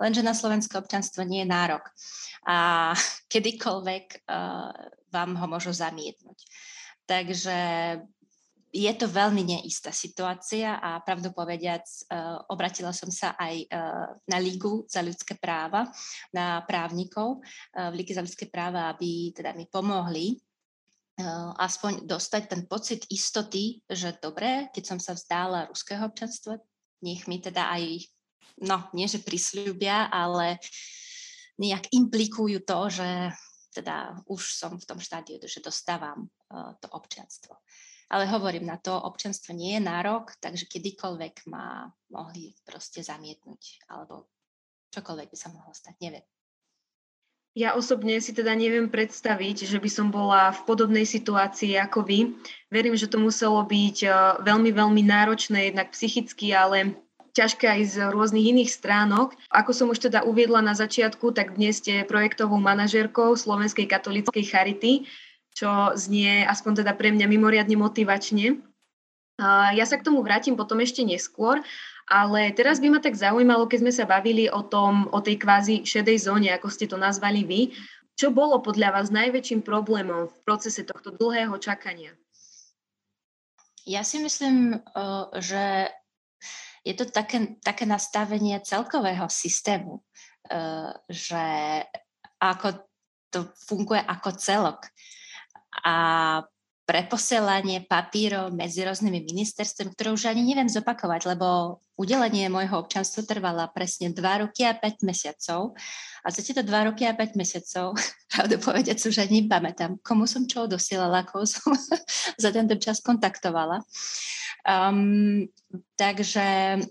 lenže 0.00 0.24
na 0.24 0.32
slovenské 0.36 0.76
občanstvo 0.76 1.24
nie 1.24 1.44
je 1.44 1.52
nárok. 1.52 1.84
A 2.48 2.90
kedykoľvek 3.32 4.24
uh, 4.24 4.72
vám 5.12 5.30
ho 5.36 5.46
môžu 5.50 5.72
zamietnúť. 5.76 6.48
Takže 7.10 7.58
je 8.70 8.92
to 8.94 9.10
veľmi 9.10 9.42
neistá 9.42 9.90
situácia 9.90 10.78
a 10.78 11.02
pravdu 11.02 11.34
povediac, 11.34 11.82
uh, 11.82 12.38
obratila 12.46 12.94
som 12.94 13.10
sa 13.10 13.34
aj 13.34 13.66
uh, 13.66 14.14
na 14.30 14.38
Lígu 14.38 14.86
za 14.86 15.02
ľudské 15.02 15.34
práva, 15.34 15.90
na 16.30 16.62
právnikov 16.62 17.42
uh, 17.42 17.90
v 17.90 17.98
Líge 17.98 18.14
za 18.14 18.22
ľudské 18.22 18.46
práva, 18.46 18.86
aby 18.94 19.34
teda 19.34 19.58
mi 19.58 19.66
pomohli 19.66 20.38
aspoň 21.60 22.08
dostať 22.08 22.42
ten 22.48 22.62
pocit 22.64 23.04
istoty, 23.12 23.84
že 23.84 24.16
dobre, 24.24 24.72
keď 24.72 24.84
som 24.88 24.96
sa 24.96 25.12
vzdála 25.12 25.68
ruského 25.68 26.00
občanstva, 26.08 26.56
nech 27.04 27.28
mi 27.28 27.36
teda 27.36 27.68
aj, 27.68 28.08
no 28.64 28.88
nie 28.96 29.04
že 29.04 29.20
prisľubia, 29.20 30.08
ale 30.08 30.56
nejak 31.60 31.92
implikujú 31.92 32.64
to, 32.64 32.80
že 32.88 33.08
teda 33.70 34.18
už 34.26 34.54
som 34.54 34.76
v 34.76 34.86
tom 34.86 34.98
štádiu, 34.98 35.38
že 35.46 35.62
dostávam 35.62 36.26
uh, 36.26 36.74
to 36.82 36.90
občianstvo. 36.90 37.54
Ale 38.10 38.26
hovorím, 38.26 38.66
na 38.66 38.74
to 38.76 38.90
občianstvo 38.90 39.54
nie 39.54 39.78
je 39.78 39.86
nárok, 39.86 40.34
takže 40.42 40.66
kedykoľvek 40.66 41.46
ma 41.46 41.86
mohli 42.10 42.50
proste 42.66 43.06
zamietnúť, 43.06 43.86
alebo 43.86 44.26
čokoľvek 44.90 45.28
by 45.30 45.38
sa 45.38 45.48
mohlo 45.54 45.70
stať, 45.70 45.94
neviem. 46.02 46.26
Ja 47.58 47.74
osobne 47.74 48.14
si 48.22 48.30
teda 48.30 48.54
neviem 48.54 48.86
predstaviť, 48.86 49.66
že 49.66 49.82
by 49.82 49.90
som 49.90 50.14
bola 50.14 50.54
v 50.54 50.60
podobnej 50.70 51.02
situácii 51.02 51.74
ako 51.82 52.06
vy. 52.06 52.18
Verím, 52.70 52.94
že 52.94 53.10
to 53.10 53.18
muselo 53.18 53.66
byť 53.66 54.06
e, 54.06 54.08
veľmi, 54.46 54.70
veľmi 54.70 55.02
náročné, 55.02 55.74
jednak 55.74 55.90
psychicky, 55.90 56.54
ale 56.54 56.94
ťažké 57.40 57.64
aj 57.64 57.82
z 57.88 57.96
rôznych 58.12 58.52
iných 58.52 58.68
stránok. 58.68 59.32
Ako 59.48 59.72
som 59.72 59.88
už 59.88 60.12
teda 60.12 60.28
uviedla 60.28 60.60
na 60.60 60.76
začiatku, 60.76 61.32
tak 61.32 61.56
dnes 61.56 61.80
ste 61.80 62.04
projektovou 62.04 62.60
manažérkou 62.60 63.32
Slovenskej 63.32 63.88
katolíckej 63.88 64.44
charity, 64.44 65.08
čo 65.56 65.96
znie 65.96 66.44
aspoň 66.44 66.84
teda 66.84 66.92
pre 66.92 67.08
mňa 67.16 67.24
mimoriadne 67.24 67.80
motivačne. 67.80 68.60
Ja 69.72 69.88
sa 69.88 69.96
k 69.96 70.04
tomu 70.04 70.20
vrátim 70.20 70.52
potom 70.52 70.84
ešte 70.84 71.00
neskôr, 71.00 71.64
ale 72.04 72.52
teraz 72.52 72.76
by 72.76 72.92
ma 72.92 73.00
tak 73.00 73.16
zaujímalo, 73.16 73.64
keď 73.64 73.78
sme 73.88 73.92
sa 73.96 74.04
bavili 74.04 74.52
o, 74.52 74.60
tom, 74.60 75.08
o 75.08 75.24
tej 75.24 75.40
kvázi 75.40 75.80
šedej 75.88 76.28
zóne, 76.28 76.52
ako 76.52 76.68
ste 76.68 76.84
to 76.84 77.00
nazvali 77.00 77.48
vy, 77.48 77.72
čo 78.20 78.28
bolo 78.28 78.60
podľa 78.60 79.00
vás 79.00 79.08
najväčším 79.08 79.64
problémom 79.64 80.28
v 80.28 80.36
procese 80.44 80.84
tohto 80.84 81.16
dlhého 81.16 81.56
čakania? 81.56 82.12
Ja 83.88 84.04
si 84.04 84.20
myslím, 84.20 84.76
že 85.40 85.88
je 86.84 86.94
to 86.96 87.04
také, 87.08 87.60
také 87.60 87.84
nastavenie 87.84 88.60
celkového 88.64 89.28
systému, 89.28 90.00
eh, 90.48 90.92
že 91.08 91.44
ako 92.40 92.68
to 93.30 93.52
funguje 93.68 94.00
ako 94.00 94.30
celok. 94.34 94.80
A 95.84 95.94
preposielanie 96.90 97.86
papírov 97.86 98.50
medzi 98.50 98.82
rôznymi 98.82 99.22
ministerstvami, 99.22 99.94
ktoré 99.94 100.10
už 100.10 100.26
ani 100.26 100.42
neviem 100.42 100.66
zopakovať, 100.66 101.30
lebo 101.30 101.78
udelenie 101.94 102.50
môjho 102.50 102.82
občanstva 102.82 103.22
trvala 103.22 103.70
presne 103.70 104.10
2 104.10 104.18
roky 104.18 104.66
a 104.66 104.74
5 104.74 105.06
mesiacov. 105.06 105.78
A 106.26 106.34
za 106.34 106.42
tieto 106.42 106.66
2 106.66 106.90
roky 106.90 107.06
a 107.06 107.14
5 107.14 107.38
mesiacov, 107.38 107.94
pravdu 108.34 108.58
povedať, 108.58 108.98
už 109.06 109.22
ani 109.22 109.46
nepamätám, 109.46 110.02
komu 110.02 110.26
som 110.26 110.50
čo 110.50 110.66
dosielala, 110.66 111.22
koho 111.22 111.46
som 111.46 111.70
za 112.42 112.50
tento 112.50 112.74
čas 112.82 112.98
kontaktovala. 112.98 113.86
Um, 114.66 115.46
takže 115.94 116.82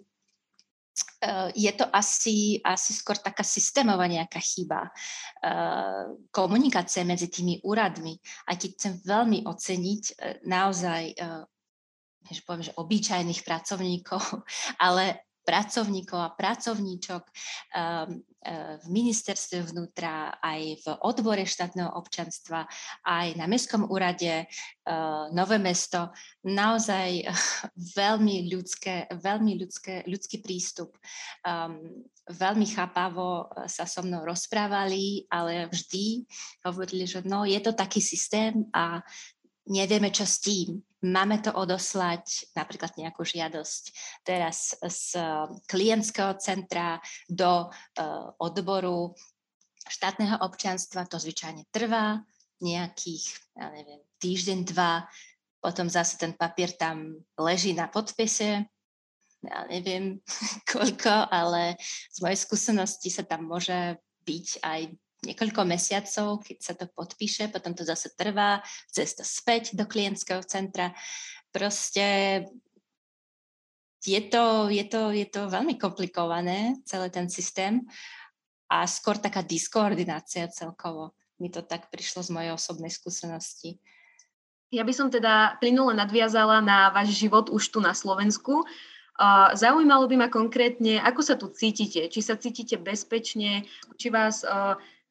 je 1.52 1.72
to 1.76 1.84
asi, 1.92 2.64
asi 2.64 2.96
skôr 2.96 3.20
taká 3.20 3.44
systémová 3.44 4.08
nejaká 4.08 4.40
chyba. 4.40 4.88
Uh, 5.44 6.16
komunikácia 6.32 7.04
medzi 7.04 7.28
tými 7.28 7.60
úradmi, 7.64 8.16
aj 8.48 8.56
keď 8.56 8.70
chcem 8.76 8.94
veľmi 9.04 9.44
oceniť 9.44 10.04
uh, 10.04 10.16
naozaj 10.48 11.04
že 12.30 12.46
poviem, 12.46 12.68
že 12.68 12.78
obyčajných 12.78 13.42
pracovníkov, 13.42 14.22
ale 14.86 15.26
pracovníkov 15.42 16.20
a 16.20 16.36
pracovníčok 16.36 17.24
v 18.80 18.86
ministerstve 18.88 19.68
vnútra, 19.76 20.40
aj 20.40 20.62
v 20.80 20.86
odbore 21.04 21.44
štátneho 21.44 21.92
občanstva, 21.92 22.64
aj 23.04 23.36
na 23.36 23.46
Mestskom 23.52 23.92
úrade 23.92 24.48
uh, 24.48 25.28
Nové 25.36 25.60
mesto. 25.60 26.16
Naozaj 26.48 27.10
uh, 27.28 27.36
veľmi, 28.00 28.48
ľudské, 28.48 29.12
veľmi 29.12 29.60
ľudské, 29.60 30.08
ľudský 30.08 30.40
prístup. 30.40 30.96
Um, 31.44 32.08
veľmi 32.32 32.68
chápavo 32.72 33.52
sa 33.68 33.84
so 33.84 34.08
mnou 34.08 34.24
rozprávali, 34.24 35.28
ale 35.28 35.68
vždy 35.68 36.24
hovorili, 36.64 37.04
že 37.12 37.26
no, 37.28 37.44
je 37.44 37.60
to 37.60 37.76
taký 37.76 38.00
systém 38.00 38.64
a 38.72 39.04
nevieme, 39.68 40.16
čo 40.16 40.24
s 40.24 40.40
tým. 40.40 40.80
Máme 41.00 41.40
to 41.40 41.56
odoslať, 41.56 42.52
napríklad 42.60 42.92
nejakú 43.00 43.24
žiadosť 43.24 43.84
teraz 44.28 44.76
z 44.84 45.16
klientského 45.64 46.36
centra 46.36 47.00
do 47.32 47.72
uh, 47.72 48.36
odboru 48.36 49.16
štátneho 49.88 50.44
občianstva. 50.44 51.08
To 51.08 51.16
zvyčajne 51.16 51.72
trvá 51.72 52.20
nejakých, 52.60 53.26
ja 53.56 53.72
neviem, 53.72 54.04
týždeň, 54.20 54.60
dva. 54.68 55.08
Potom 55.64 55.88
zase 55.88 56.20
ten 56.20 56.36
papier 56.36 56.76
tam 56.76 57.20
leží 57.40 57.72
na 57.72 57.88
podpise. 57.88 58.68
Ja 59.40 59.60
neviem 59.72 60.20
koľko, 60.72 61.32
ale 61.32 61.80
z 62.12 62.18
mojej 62.20 62.40
skúsenosti 62.44 63.08
sa 63.08 63.24
tam 63.24 63.48
môže 63.48 63.96
byť 64.28 64.48
aj 64.68 64.82
niekoľko 65.26 65.62
mesiacov, 65.68 66.40
keď 66.44 66.58
sa 66.64 66.74
to 66.80 66.88
podpíše, 66.88 67.52
potom 67.52 67.76
to 67.76 67.84
zase 67.84 68.16
trvá, 68.16 68.64
cesta 68.88 69.28
späť 69.28 69.76
do 69.76 69.84
klientského 69.84 70.40
centra. 70.48 70.96
Proste 71.52 72.06
je 74.00 74.22
to, 74.32 74.72
je, 74.72 74.86
to, 74.88 75.12
je 75.12 75.28
to 75.28 75.52
veľmi 75.52 75.76
komplikované, 75.76 76.80
celý 76.88 77.12
ten 77.12 77.28
systém 77.28 77.84
a 78.72 78.88
skôr 78.88 79.20
taká 79.20 79.44
diskoordinácia 79.44 80.48
celkovo. 80.48 81.18
Mi 81.40 81.52
to 81.52 81.64
tak 81.64 81.92
prišlo 81.92 82.24
z 82.24 82.30
mojej 82.32 82.52
osobnej 82.56 82.92
skúsenosti. 82.92 83.80
Ja 84.70 84.86
by 84.86 84.94
som 84.94 85.10
teda 85.10 85.58
plynule 85.58 85.98
nadviazala 85.98 86.62
na 86.62 86.94
váš 86.94 87.18
život 87.18 87.50
už 87.50 87.74
tu 87.74 87.82
na 87.82 87.98
Slovensku. 87.98 88.64
Zaujímalo 89.58 90.06
by 90.08 90.16
ma 90.16 90.28
konkrétne, 90.30 91.02
ako 91.02 91.22
sa 91.26 91.36
tu 91.36 91.50
cítite. 91.52 92.08
Či 92.08 92.22
sa 92.22 92.38
cítite 92.38 92.78
bezpečne, 92.78 93.66
či 93.98 94.08
vás 94.14 94.46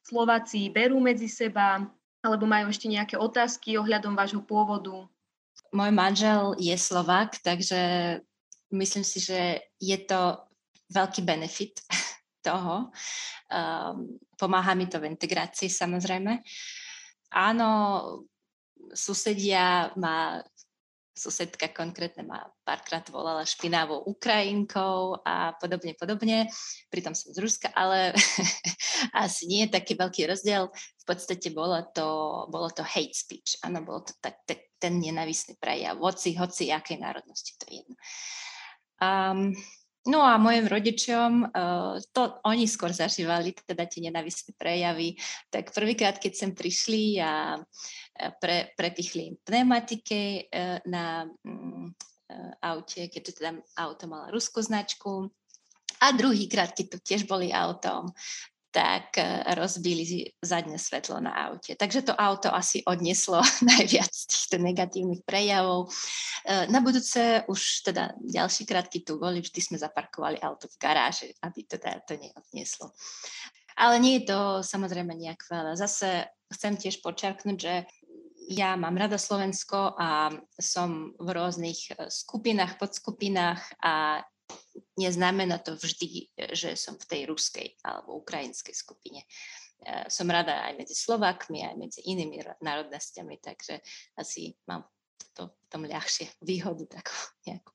Slováci 0.09 0.73
berú 0.73 0.97
medzi 1.05 1.29
seba, 1.29 1.85
alebo 2.25 2.49
majú 2.49 2.73
ešte 2.73 2.88
nejaké 2.88 3.21
otázky 3.21 3.77
ohľadom 3.77 4.17
vášho 4.17 4.41
pôvodu. 4.41 5.05
Môj 5.69 5.93
manžel 5.93 6.57
je 6.57 6.73
Slovák, 6.73 7.37
takže 7.45 7.81
myslím 8.73 9.05
si, 9.05 9.21
že 9.21 9.61
je 9.77 9.99
to 10.09 10.49
veľký 10.88 11.21
benefit 11.29 11.85
toho. 12.47 12.88
Um, 13.53 14.17
pomáha 14.41 14.73
mi 14.73 14.88
to 14.88 14.97
v 14.97 15.12
integrácii 15.12 15.69
samozrejme. 15.69 16.41
Áno, 17.37 17.69
susedia 18.97 19.93
ma 20.00 20.41
susedka 21.19 21.75
konkrétne 21.75 22.23
ma 22.23 22.47
párkrát 22.63 23.03
volala 23.11 23.43
špinavou 23.43 24.07
Ukrajinkou 24.07 25.19
a 25.27 25.59
podobne, 25.59 25.99
podobne. 25.99 26.47
Pritom 26.87 27.19
som 27.19 27.35
z 27.35 27.43
Ruska, 27.43 27.69
ale 27.75 28.15
asi 29.27 29.51
nie 29.51 29.67
je 29.67 29.75
taký 29.75 29.99
veľký 29.99 30.31
rozdiel. 30.31 30.71
V 30.71 31.05
podstate 31.05 31.51
bolo 31.51 31.83
to, 31.91 32.07
bolo 32.47 32.71
to 32.71 32.87
hate 32.87 33.19
speech. 33.19 33.59
Áno, 33.67 33.83
bolo 33.83 34.07
to 34.07 34.15
tak, 34.23 34.47
te, 34.47 34.71
ten 34.79 35.03
nenavistný 35.03 35.59
prejav. 35.59 35.99
Hoci, 35.99 36.39
hoci, 36.39 36.71
akej 36.71 37.03
národnosti, 37.03 37.59
to 37.59 37.67
je 37.67 37.83
jedno. 37.83 37.97
Um, 39.03 39.55
No 40.07 40.23
a 40.23 40.38
mojim 40.38 40.71
rodičom, 40.71 41.50
uh, 41.50 41.99
to 42.14 42.38
oni 42.47 42.71
skôr 42.71 42.95
zažívali 42.95 43.52
teda 43.67 43.85
tie 43.90 44.09
nenavistné 44.09 44.55
prejavy, 44.55 45.19
tak 45.50 45.75
prvýkrát, 45.75 46.17
keď 46.23 46.33
sem 46.33 46.50
prišli 46.55 47.19
a 47.19 47.59
pre, 48.38 48.73
prepichli 48.78 49.35
im 49.35 49.37
pneumatike 49.43 50.49
uh, 50.49 50.78
na 50.87 51.26
um, 51.43 51.90
aute, 52.61 53.09
keďže 53.09 53.40
teda 53.40 53.50
auto 53.81 54.05
malo 54.07 54.28
ruskú 54.28 54.61
značku. 54.61 55.33
A 55.99 56.14
druhýkrát, 56.14 56.71
keď 56.76 56.87
tu 56.95 56.99
tiež 57.02 57.26
boli 57.26 57.50
autom, 57.50 58.12
tak 58.78 59.18
e, 59.18 59.42
rozbili 59.58 60.30
zadné 60.38 60.78
svetlo 60.78 61.18
na 61.18 61.35
aute. 61.50 61.75
Takže 61.75 62.06
to 62.06 62.14
auto 62.14 62.54
asi 62.54 62.78
odneslo 62.87 63.42
najviac 63.75 64.14
týchto 64.30 64.62
negatívnych 64.62 65.26
prejavov. 65.26 65.90
E, 66.47 66.70
na 66.70 66.78
budúce 66.78 67.42
už 67.50 67.90
teda 67.90 68.14
ďalší 68.23 68.62
krátky 68.70 69.02
tu 69.02 69.18
boli, 69.18 69.42
vždy 69.42 69.58
sme 69.58 69.76
zaparkovali 69.82 70.38
auto 70.38 70.70
v 70.70 70.78
garáži, 70.78 71.35
aby 71.42 71.66
teda 71.66 72.06
to 72.06 72.14
neodnieslo. 72.14 72.94
Ale 73.75 73.99
nie 73.99 74.23
je 74.23 74.30
to 74.30 74.38
samozrejme 74.62 75.11
nejak 75.11 75.42
veľa. 75.50 75.75
Zase 75.75 76.30
chcem 76.54 76.78
tiež 76.78 77.02
počerknúť, 77.02 77.58
že 77.58 77.75
ja 78.49 78.78
mám 78.78 78.94
rada 78.94 79.18
Slovensko 79.18 79.99
a 79.99 80.30
som 80.54 81.18
v 81.18 81.28
rôznych 81.35 81.99
e, 81.99 82.06
skupinách, 82.06 82.78
podskupinách 82.78 83.82
a 83.82 84.23
neznamená 84.99 85.62
to 85.62 85.78
vždy, 85.78 86.33
že 86.55 86.75
som 86.75 86.99
v 86.99 87.09
tej 87.09 87.23
ruskej 87.31 87.78
alebo 87.87 88.19
ukrajinskej 88.19 88.75
skupine. 88.75 89.23
Som 90.11 90.26
rada 90.26 90.67
aj 90.67 90.75
medzi 90.75 90.95
Slovákmi, 90.99 91.62
aj 91.62 91.76
medzi 91.78 92.00
inými 92.02 92.43
národnostiami, 92.59 93.38
takže 93.38 93.78
asi 94.19 94.59
mám 94.67 94.83
to, 95.38 95.55
tom 95.71 95.87
ľahšie 95.87 96.26
výhodu 96.43 96.83
takú 96.90 97.14
nejakú. 97.47 97.71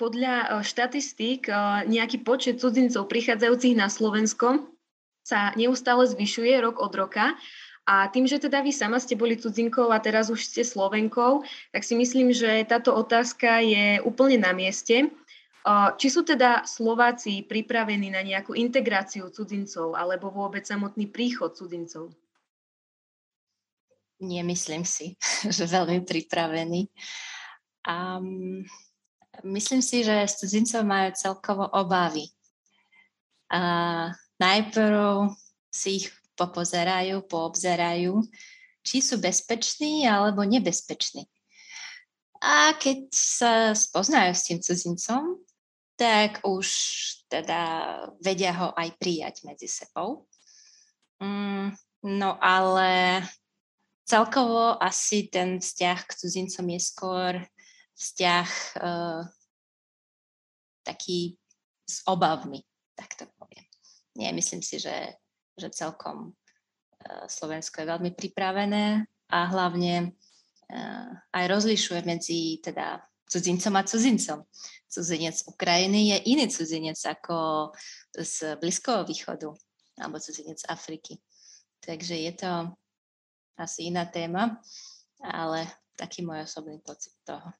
Podľa 0.00 0.34
e, 0.34 0.46
štatistík 0.64 1.46
e, 1.46 1.54
nejaký 1.86 2.24
počet 2.24 2.58
cudzincov 2.58 3.06
prichádzajúcich 3.06 3.76
na 3.76 3.92
Slovensko 3.92 4.72
sa 5.20 5.52
neustále 5.54 6.08
zvyšuje 6.08 6.56
rok 6.64 6.80
od 6.80 6.92
roka. 6.96 7.36
A 7.88 8.06
tým, 8.12 8.28
že 8.28 8.38
teda 8.38 8.60
vy 8.62 8.70
sama 8.70 9.00
ste 9.00 9.18
boli 9.18 9.34
cudzinkou 9.34 9.90
a 9.90 9.98
teraz 9.98 10.30
už 10.30 10.44
ste 10.46 10.62
Slovenkou, 10.62 11.42
tak 11.74 11.82
si 11.82 11.96
myslím, 11.96 12.30
že 12.30 12.62
táto 12.68 12.94
otázka 12.94 13.64
je 13.64 13.98
úplne 14.04 14.38
na 14.38 14.52
mieste. 14.54 15.10
Či 16.00 16.06
sú 16.08 16.24
teda 16.24 16.64
Slováci 16.64 17.44
pripravení 17.44 18.08
na 18.08 18.24
nejakú 18.24 18.56
integráciu 18.56 19.28
cudzincov 19.28 19.92
alebo 19.92 20.32
vôbec 20.32 20.64
samotný 20.64 21.10
príchod 21.12 21.52
cudzincov? 21.52 22.14
Nemyslím 24.20 24.84
si, 24.84 25.16
že 25.56 25.64
veľmi 25.68 26.04
pripravení. 26.04 26.88
Um, 27.84 28.64
myslím 29.44 29.80
si, 29.80 30.04
že 30.04 30.28
z 30.28 30.34
cudzincov 30.44 30.84
majú 30.84 31.08
celkovo 31.16 31.64
obavy. 31.72 32.28
A 33.50 33.60
najprv 34.38 35.32
si 35.72 36.04
ich 36.04 36.19
popozerajú, 36.40 37.28
poobzerajú, 37.28 38.24
či 38.80 39.04
sú 39.04 39.20
bezpeční 39.20 40.08
alebo 40.08 40.40
nebezpeční. 40.48 41.28
A 42.40 42.72
keď 42.80 43.12
sa 43.12 43.52
spoznajú 43.76 44.32
s 44.32 44.46
tým 44.48 44.58
cudzincom, 44.64 45.44
tak 46.00 46.40
už 46.48 46.66
teda 47.28 47.60
vedia 48.24 48.56
ho 48.56 48.72
aj 48.72 48.96
prijať 48.96 49.44
medzi 49.44 49.68
sebou. 49.68 50.24
Mm, 51.20 51.76
no 52.08 52.40
ale 52.40 53.20
celkovo 54.08 54.80
asi 54.80 55.28
ten 55.28 55.60
vzťah 55.60 55.98
k 56.08 56.16
cudzincom 56.16 56.66
je 56.72 56.80
skôr 56.80 57.32
vzťah 58.00 58.50
uh, 58.80 59.22
taký 60.88 61.36
s 61.84 62.00
obavmi, 62.08 62.64
tak 62.96 63.20
to 63.20 63.28
poviem. 63.36 63.68
Nie, 64.16 64.32
myslím 64.32 64.64
si, 64.64 64.80
že, 64.80 65.19
že 65.60 65.76
celkom 65.76 66.32
uh, 66.32 67.24
Slovensko 67.28 67.84
je 67.84 67.90
veľmi 67.92 68.10
pripravené 68.16 69.04
a 69.28 69.38
hlavne 69.52 70.10
uh, 70.10 71.10
aj 71.36 71.44
rozlišuje 71.44 72.00
medzi 72.08 72.58
teda 72.64 73.04
cudzincom 73.28 73.76
a 73.76 73.84
cudzincom 73.84 74.48
cudzinec 74.90 75.46
Ukrajiny 75.46 76.10
je 76.10 76.16
iný 76.34 76.50
cudzinec 76.50 76.98
ako 76.98 77.70
z 78.18 78.58
Blízkoho 78.58 79.06
východu 79.06 79.54
alebo 80.02 80.18
cudzinec 80.18 80.66
Afriky. 80.66 81.22
Takže 81.80 82.18
je 82.18 82.32
to 82.34 82.52
asi 83.56 83.88
iná 83.88 84.04
téma, 84.04 84.58
ale 85.22 85.70
taký 85.94 86.26
môj 86.26 86.44
osobný 86.44 86.82
pocit 86.82 87.14
toho. 87.22 87.54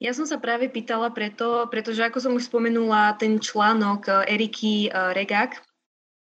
Ja 0.00 0.16
som 0.16 0.24
sa 0.24 0.40
práve 0.40 0.68
pýtala 0.72 1.12
preto, 1.12 1.68
pretože 1.68 2.00
ako 2.00 2.18
som 2.20 2.32
už 2.32 2.48
spomenula, 2.48 3.20
ten 3.20 3.36
článok 3.36 4.08
eh, 4.08 4.32
Eriky 4.36 4.88
Regak, 4.92 5.60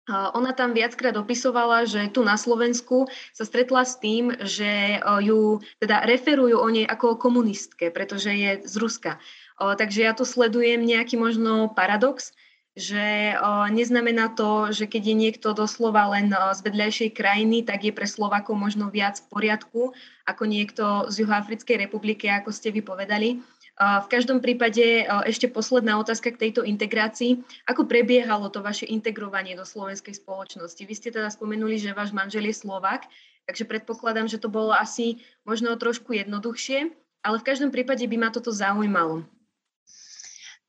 ona 0.10 0.52
tam 0.52 0.76
viackrát 0.76 1.16
opisovala, 1.16 1.88
že 1.88 2.12
tu 2.12 2.28
na 2.28 2.36
Slovensku 2.36 3.08
sa 3.32 3.48
stretla 3.48 3.88
s 3.88 3.96
tým, 3.96 4.36
že 4.44 5.00
eh, 5.00 5.02
ju 5.24 5.63
teda 5.80 6.04
referujú 6.04 6.60
o 6.60 6.68
nej 6.68 6.84
ako 6.84 7.16
o 7.16 7.20
komunistke, 7.20 7.88
pretože 7.88 8.32
je 8.36 8.52
z 8.68 8.76
Ruska. 8.80 9.20
Takže 9.54 10.04
ja 10.04 10.12
tu 10.18 10.26
sledujem 10.26 10.82
nejaký 10.82 11.16
možno 11.16 11.72
paradox, 11.72 12.34
že 12.74 13.38
neznamená 13.70 14.34
to, 14.34 14.74
že 14.74 14.89
keď 14.89 15.13
je 15.13 15.16
niekto 15.16 15.54
doslova 15.54 16.10
len 16.10 16.34
z 16.34 16.60
vedľajšej 16.66 17.10
krajiny, 17.13 17.62
tak 17.62 17.86
je 17.86 17.94
pre 17.94 18.10
Slovakov 18.10 18.58
možno 18.58 18.89
viac 18.89 19.22
v 19.22 19.30
poriadku 19.30 19.82
ako 20.26 20.44
niekto 20.50 20.84
z 21.13 21.22
Juhoafrickej 21.22 21.86
republiky, 21.86 22.26
ako 22.34 22.50
ste 22.50 22.74
vypovedali. 22.74 23.46
V 23.73 24.05
každom 24.05 24.38
prípade 24.38 25.09
ešte 25.25 25.49
posledná 25.49 25.97
otázka 25.97 26.29
k 26.29 26.49
tejto 26.49 26.62
integrácii. 26.62 27.41
Ako 27.65 27.89
prebiehalo 27.89 28.53
to 28.53 28.62
vaše 28.62 28.86
integrovanie 28.86 29.57
do 29.57 29.65
slovenskej 29.65 30.21
spoločnosti? 30.21 30.77
Vy 30.86 30.93
ste 30.93 31.09
teda 31.09 31.33
spomenuli, 31.33 31.81
že 31.81 31.97
váš 31.97 32.13
manžel 32.13 32.45
je 32.45 32.53
Slovak, 32.53 33.09
takže 33.49 33.65
predpokladám, 33.65 34.29
že 34.29 34.38
to 34.38 34.45
bolo 34.45 34.77
asi 34.77 35.25
možno 35.41 35.73
trošku 35.73 36.13
jednoduchšie, 36.13 36.93
ale 37.25 37.36
v 37.41 37.47
každom 37.49 37.73
prípade 37.73 38.05
by 38.05 38.17
ma 38.21 38.29
toto 38.29 38.53
zaujímalo. 38.53 39.25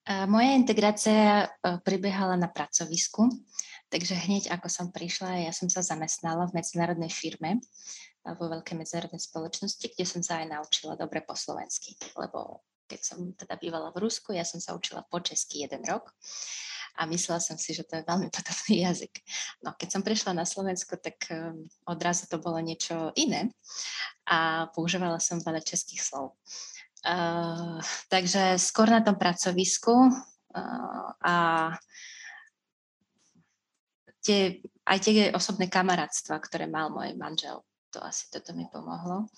Moja 0.05 0.53
integrácia 0.53 1.49
e, 1.49 1.81
prebiehala 1.81 2.37
na 2.37 2.45
pracovisku, 2.45 3.25
takže 3.89 4.13
hneď 4.13 4.53
ako 4.53 4.69
som 4.69 4.87
prišla, 4.93 5.49
ja 5.49 5.53
som 5.57 5.73
sa 5.73 5.81
zamestnala 5.81 6.45
v 6.53 6.61
medzinárodnej 6.61 7.09
firme, 7.09 7.57
e, 7.57 7.61
vo 8.37 8.53
veľkej 8.53 8.77
medzinárodnej 8.77 9.17
spoločnosti, 9.17 9.97
kde 9.97 10.05
som 10.05 10.21
sa 10.21 10.45
aj 10.45 10.53
naučila 10.53 11.01
dobre 11.01 11.25
po 11.25 11.33
slovensky, 11.33 11.97
lebo 12.21 12.61
keď 12.87 13.01
som 13.01 13.19
teda 13.33 13.57
bývala 13.57 13.91
v 13.93 14.05
Rusku, 14.05 14.37
ja 14.37 14.45
som 14.45 14.61
sa 14.61 14.77
učila 14.77 15.05
po 15.09 15.21
česky 15.21 15.65
jeden 15.65 15.83
rok 15.85 16.13
a 16.95 17.11
myslela 17.11 17.43
som 17.43 17.59
si, 17.59 17.75
že 17.75 17.83
to 17.83 17.99
je 17.99 18.07
veľmi 18.07 18.31
podobný 18.37 18.87
jazyk. 18.87 19.15
No 19.67 19.75
keď 19.75 19.89
som 19.91 20.03
prišla 20.07 20.33
na 20.37 20.47
Slovensko, 20.47 20.99
tak 20.99 21.27
e, 21.31 21.55
odrazu 21.91 22.31
to 22.31 22.39
bolo 22.39 22.63
niečo 22.63 23.11
iné 23.19 23.51
a 24.31 24.71
používala 24.71 25.19
som 25.19 25.43
veľa 25.43 25.61
českých 25.61 26.03
slov. 26.03 26.39
Uh, 27.05 27.85
takže 28.09 28.57
skôr 28.57 28.89
na 28.89 29.05
tom 29.05 29.21
pracovisku 29.21 29.93
uh, 29.93 31.09
a 31.21 31.37
tie, 34.25 34.65
aj 34.89 34.99
tie 35.05 35.29
osobné 35.37 35.69
kamarátstva, 35.69 36.41
ktoré 36.41 36.65
mal 36.65 36.89
môj 36.89 37.13
manžel, 37.21 37.61
to 37.93 38.01
asi 38.01 38.33
toto 38.33 38.57
mi 38.57 38.65
pomohlo. 38.73 39.29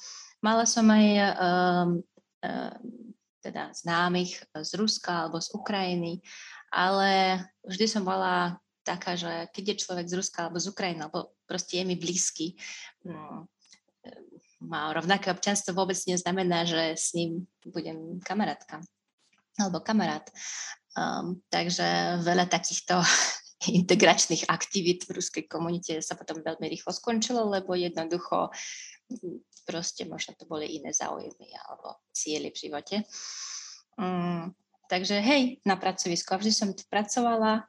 Mala 0.47 0.63
som 0.63 0.87
aj 0.87 1.07
um, 1.11 1.91
um, 2.47 3.17
teda 3.47 3.71
známych 3.71 4.43
z 4.51 4.71
Ruska 4.75 5.27
alebo 5.27 5.39
z 5.39 5.55
Ukrajiny, 5.55 6.19
ale 6.75 7.41
vždy 7.63 7.87
som 7.87 8.03
bola 8.03 8.59
taká, 8.83 9.15
že 9.15 9.51
keď 9.55 9.65
je 9.75 9.83
človek 9.87 10.07
z 10.07 10.15
Ruska 10.19 10.39
alebo 10.47 10.59
z 10.59 10.71
Ukrajiny, 10.71 11.01
alebo 11.07 11.35
proste 11.47 11.83
je 11.83 11.85
mi 11.87 11.95
blízky, 11.95 12.59
um, 13.07 13.47
má 14.63 14.91
rovnaké 14.95 15.31
občanstvo, 15.31 15.77
vôbec 15.77 15.99
neznamená, 16.07 16.65
že 16.65 16.97
s 16.97 17.13
ním 17.15 17.45
budem 17.67 18.19
kamarátka. 18.23 18.81
alebo 19.57 19.81
kamarát. 19.81 20.29
Um, 20.97 21.41
takže 21.49 22.21
veľa 22.21 22.45
takýchto 22.49 23.01
integračných 23.81 24.49
aktivít 24.53 25.09
v 25.09 25.17
ruskej 25.21 25.45
komunite 25.49 26.01
sa 26.05 26.13
potom 26.13 26.45
veľmi 26.45 26.69
rýchlo 26.69 26.93
skončilo, 26.93 27.49
lebo 27.49 27.73
jednoducho 27.73 28.53
proste 29.67 30.07
možno 30.07 30.39
to 30.39 30.47
boli 30.47 30.79
iné 30.79 30.95
záujmy 30.95 31.51
alebo 31.67 31.99
cieľy 32.15 32.55
v 32.55 32.61
živote. 32.71 32.97
Um, 33.99 34.55
takže 34.87 35.19
hej, 35.19 35.59
na 35.67 35.75
pracovisku. 35.75 36.31
A 36.33 36.41
vždy 36.41 36.53
som 36.55 36.71
pracovala. 36.89 37.67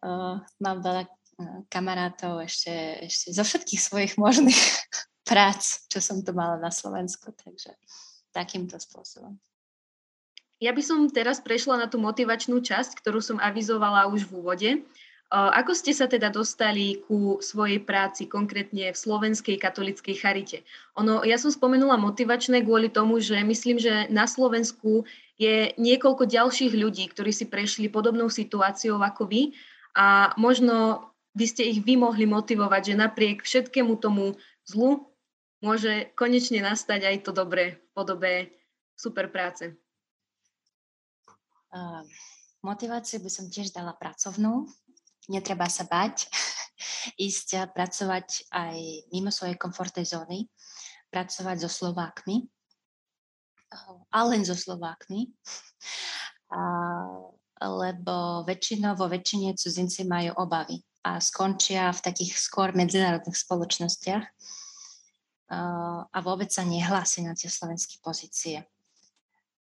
Uh, 0.00 0.40
mám 0.62 0.80
veľa 0.80 1.04
uh, 1.04 1.60
kamarátov 1.68 2.40
ešte, 2.46 3.04
ešte 3.04 3.34
zo 3.34 3.44
všetkých 3.44 3.82
svojich 3.82 4.12
možných 4.16 4.62
prác, 5.28 5.84
čo 5.90 5.98
som 5.98 6.22
tu 6.22 6.30
mala 6.32 6.56
na 6.62 6.70
Slovensku. 6.70 7.34
Takže 7.34 7.74
takýmto 8.32 8.80
spôsobom. 8.80 9.36
Ja 10.62 10.70
by 10.70 10.78
som 10.78 11.10
teraz 11.10 11.42
prešla 11.42 11.74
na 11.74 11.86
tú 11.90 11.98
motivačnú 11.98 12.62
časť, 12.62 13.02
ktorú 13.02 13.18
som 13.18 13.42
avizovala 13.42 14.06
už 14.06 14.30
v 14.30 14.32
úvode. 14.38 14.70
Ako 15.32 15.72
ste 15.72 15.96
sa 15.96 16.04
teda 16.04 16.28
dostali 16.28 17.00
ku 17.08 17.40
svojej 17.40 17.80
práci, 17.80 18.28
konkrétne 18.28 18.92
v 18.92 19.00
Slovenskej 19.00 19.56
katolickej 19.56 20.16
charite? 20.20 20.60
Ono, 21.00 21.24
ja 21.24 21.40
som 21.40 21.48
spomenula 21.48 21.96
motivačné 21.96 22.60
kvôli 22.60 22.92
tomu, 22.92 23.16
že 23.16 23.40
myslím, 23.40 23.80
že 23.80 24.12
na 24.12 24.28
Slovensku 24.28 25.08
je 25.40 25.72
niekoľko 25.80 26.28
ďalších 26.28 26.76
ľudí, 26.76 27.08
ktorí 27.08 27.32
si 27.32 27.48
prešli 27.48 27.88
podobnou 27.88 28.28
situáciou 28.28 29.00
ako 29.00 29.24
vy 29.24 29.56
a 29.96 30.36
možno 30.36 31.08
by 31.32 31.48
ste 31.48 31.64
ich 31.64 31.80
vy 31.80 31.96
mohli 31.96 32.28
motivovať, 32.28 32.92
že 32.92 33.00
napriek 33.00 33.40
všetkému 33.40 33.96
tomu 34.04 34.36
zlu 34.68 35.08
môže 35.64 36.12
konečne 36.12 36.60
nastať 36.60 37.08
aj 37.08 37.16
to 37.24 37.32
dobré 37.32 37.80
v 37.80 37.88
podobe 37.96 38.32
super 39.00 39.32
práce. 39.32 39.72
Uh, 41.72 42.04
motiváciu 42.60 43.24
by 43.24 43.30
som 43.32 43.48
tiež 43.48 43.72
dala 43.72 43.96
pracovnú, 43.96 44.68
netreba 45.32 45.66
sa 45.72 45.88
bať 45.88 46.28
ísť 47.28 47.48
a 47.56 47.62
pracovať 47.72 48.52
aj 48.52 48.76
mimo 49.10 49.32
svojej 49.32 49.56
komfortnej 49.56 50.04
zóny, 50.04 50.44
pracovať 51.08 51.64
so 51.64 51.70
Slovákmi, 51.72 52.44
a 54.12 54.18
len 54.28 54.44
so 54.44 54.52
Slovákmi, 54.52 55.32
a, 56.52 56.60
lebo 57.62 58.44
väčšinou 58.44 58.98
vo 58.98 59.08
väčšine 59.08 59.56
cudzinci 59.56 60.04
majú 60.04 60.36
obavy 60.36 60.82
a 61.02 61.18
skončia 61.18 61.90
v 61.90 62.04
takých 62.04 62.36
skôr 62.38 62.76
medzinárodných 62.76 63.38
spoločnostiach 63.38 64.24
a 66.08 66.18
vôbec 66.24 66.48
sa 66.48 66.64
nehlási 66.64 67.20
na 67.20 67.36
tie 67.36 67.50
slovenské 67.50 68.00
pozície. 68.00 68.64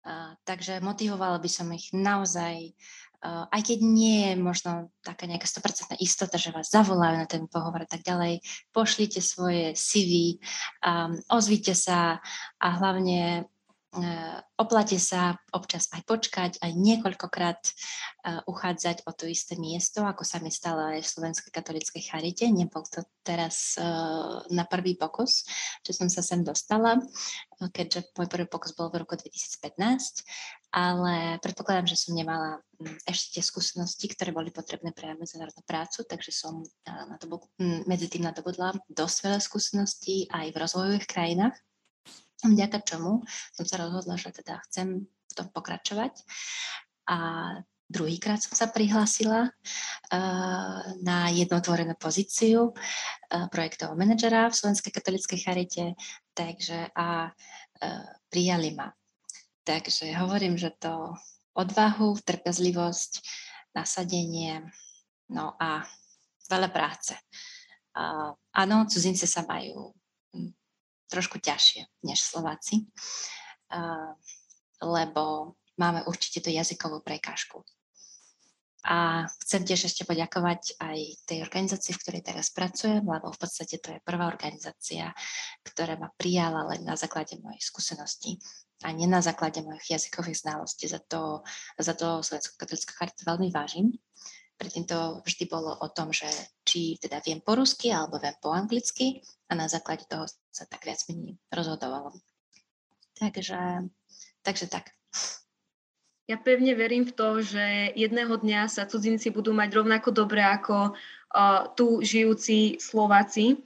A, 0.08 0.34
takže 0.48 0.80
motivovala 0.82 1.38
by 1.38 1.50
som 1.52 1.68
ich 1.76 1.94
naozaj 1.94 2.74
aj 3.22 3.62
keď 3.62 3.80
nie 3.86 4.18
je 4.28 4.34
možno 4.42 4.90
taká 5.06 5.30
nejaká 5.30 5.46
100% 5.46 6.02
istota, 6.02 6.42
že 6.42 6.50
vás 6.50 6.74
zavolajú 6.74 7.16
na 7.22 7.28
ten 7.30 7.46
pohovor 7.46 7.86
a 7.86 7.90
tak 7.90 8.02
ďalej, 8.02 8.42
pošlite 8.74 9.22
svoje 9.22 9.78
CV, 9.78 10.42
um, 10.82 11.22
ozvite 11.30 11.78
sa 11.78 12.18
a 12.58 12.68
hlavne 12.82 13.46
oplate 14.56 14.96
sa 14.96 15.36
občas 15.52 15.92
aj 15.92 16.08
počkať, 16.08 16.52
aj 16.64 16.72
niekoľkokrát 16.80 17.60
uh, 17.60 18.40
uchádzať 18.48 19.04
o 19.04 19.12
to 19.12 19.28
isté 19.28 19.60
miesto, 19.60 20.08
ako 20.08 20.24
sa 20.24 20.40
mi 20.40 20.48
stalo 20.48 20.96
aj 20.96 21.04
v 21.04 21.12
Slovenskej 21.12 21.52
katolíckej 21.52 22.02
charite. 22.08 22.48
Nebol 22.48 22.88
to 22.88 23.04
teraz 23.20 23.76
uh, 23.76 24.48
na 24.48 24.64
prvý 24.64 24.96
pokus, 24.96 25.44
že 25.84 25.92
som 25.92 26.08
sa 26.08 26.24
sem 26.24 26.40
dostala, 26.40 27.04
keďže 27.60 28.16
môj 28.16 28.32
prvý 28.32 28.48
pokus 28.48 28.72
bol 28.72 28.88
v 28.88 29.04
roku 29.04 29.20
2015 29.20 30.24
ale 30.72 31.36
predpokladám, 31.44 31.92
že 31.92 32.00
som 32.00 32.16
nemala 32.16 32.64
mm, 32.80 33.04
ešte 33.04 33.36
tie 33.38 33.44
skúsenosti, 33.44 34.08
ktoré 34.08 34.32
boli 34.32 34.56
potrebné 34.56 34.96
pre 34.96 35.12
medzinárodnú 35.20 35.68
prácu, 35.68 36.08
takže 36.08 36.32
som 36.32 36.64
na 36.88 37.20
to, 37.20 37.28
mm, 37.60 37.92
medzi 37.92 38.08
tým 38.08 38.24
nadobudla 38.24 38.80
dosť 38.88 39.18
veľa 39.28 39.40
skúseností 39.44 40.32
aj 40.32 40.56
v 40.56 40.60
rozvojových 40.64 41.08
krajinách, 41.12 41.56
vďaka 42.44 42.82
čomu 42.82 43.22
som 43.54 43.66
sa 43.66 43.78
rozhodla, 43.78 44.18
že 44.18 44.34
teda 44.34 44.58
chcem 44.70 45.06
v 45.06 45.34
tom 45.38 45.48
pokračovať. 45.54 46.18
A 47.12 47.18
druhýkrát 47.92 48.40
som 48.42 48.56
sa 48.56 48.72
prihlásila 48.72 49.52
uh, 49.52 50.80
na 51.04 51.30
jednotvorenú 51.30 51.94
pozíciu 52.00 52.72
uh, 52.72 53.46
projektového 53.52 54.00
manažera 54.00 54.48
v 54.50 54.58
Slovenskej 54.58 54.92
katolíckej 54.96 55.40
charite, 55.44 55.86
takže 56.34 56.90
a 56.96 57.30
uh, 57.30 58.06
prijali 58.32 58.74
ma. 58.74 58.90
Takže 59.62 60.10
hovorím, 60.18 60.58
že 60.58 60.74
to 60.82 61.14
odvahu, 61.54 62.18
trpezlivosť, 62.24 63.22
nasadenie, 63.76 64.66
no 65.30 65.54
a 65.60 65.84
veľa 66.50 66.70
práce. 66.72 67.16
Áno, 68.56 68.88
cudzinci 68.88 69.28
sa 69.28 69.44
majú 69.48 69.92
trošku 71.12 71.44
ťažšie 71.44 72.08
než 72.08 72.24
Slováci, 72.24 72.88
lebo 74.80 75.54
máme 75.76 76.08
určite 76.08 76.40
tú 76.40 76.50
jazykovú 76.50 77.04
prekážku. 77.04 77.68
A 78.82 79.30
chcem 79.46 79.62
tiež 79.62 79.94
ešte 79.94 80.10
poďakovať 80.10 80.82
aj 80.82 80.98
tej 81.30 81.46
organizácii, 81.46 81.94
v 81.94 82.02
ktorej 82.02 82.26
teraz 82.26 82.50
pracujem, 82.50 83.06
lebo 83.06 83.30
v 83.30 83.38
podstate 83.38 83.78
to 83.78 83.94
je 83.94 84.02
prvá 84.02 84.26
organizácia, 84.26 85.14
ktorá 85.62 86.02
ma 86.02 86.10
prijala 86.18 86.66
len 86.66 86.82
na 86.82 86.98
základe 86.98 87.38
mojej 87.46 87.62
skúsenosti 87.62 88.42
a 88.82 88.90
nie 88.90 89.06
na 89.06 89.22
základe 89.22 89.62
mojich 89.62 90.02
jazykových 90.02 90.42
znalostí. 90.42 90.90
Za 90.90 90.98
to, 90.98 91.46
za 91.78 91.94
to 91.94 92.26
Slovenská 92.26 92.58
katolická 92.58 92.94
charita 92.98 93.22
veľmi 93.22 93.54
vážim. 93.54 93.94
Predtým 94.62 94.86
to 94.86 95.26
vždy 95.26 95.50
bolo 95.50 95.74
o 95.74 95.90
tom, 95.90 96.14
že 96.14 96.30
či 96.62 96.94
teda 97.02 97.18
viem 97.26 97.42
po 97.42 97.58
rusky 97.58 97.90
alebo 97.90 98.22
viem 98.22 98.38
po 98.38 98.54
anglicky 98.54 99.18
a 99.50 99.58
na 99.58 99.66
základe 99.66 100.06
toho 100.06 100.30
sa 100.54 100.70
tak 100.70 100.86
viac 100.86 101.02
menej 101.10 101.42
rozhodovalo. 101.50 102.14
Takže, 103.18 103.90
takže 104.46 104.70
tak. 104.70 104.94
Ja 106.30 106.38
pevne 106.38 106.78
verím 106.78 107.10
v 107.10 107.18
to, 107.18 107.42
že 107.42 107.90
jedného 107.98 108.38
dňa 108.38 108.70
sa 108.70 108.86
cudzinci 108.86 109.34
budú 109.34 109.50
mať 109.50 109.82
rovnako 109.82 110.14
dobre 110.14 110.46
ako 110.46 110.94
uh, 110.94 111.74
tu 111.74 112.06
žijúci 112.06 112.78
Slováci. 112.78 113.58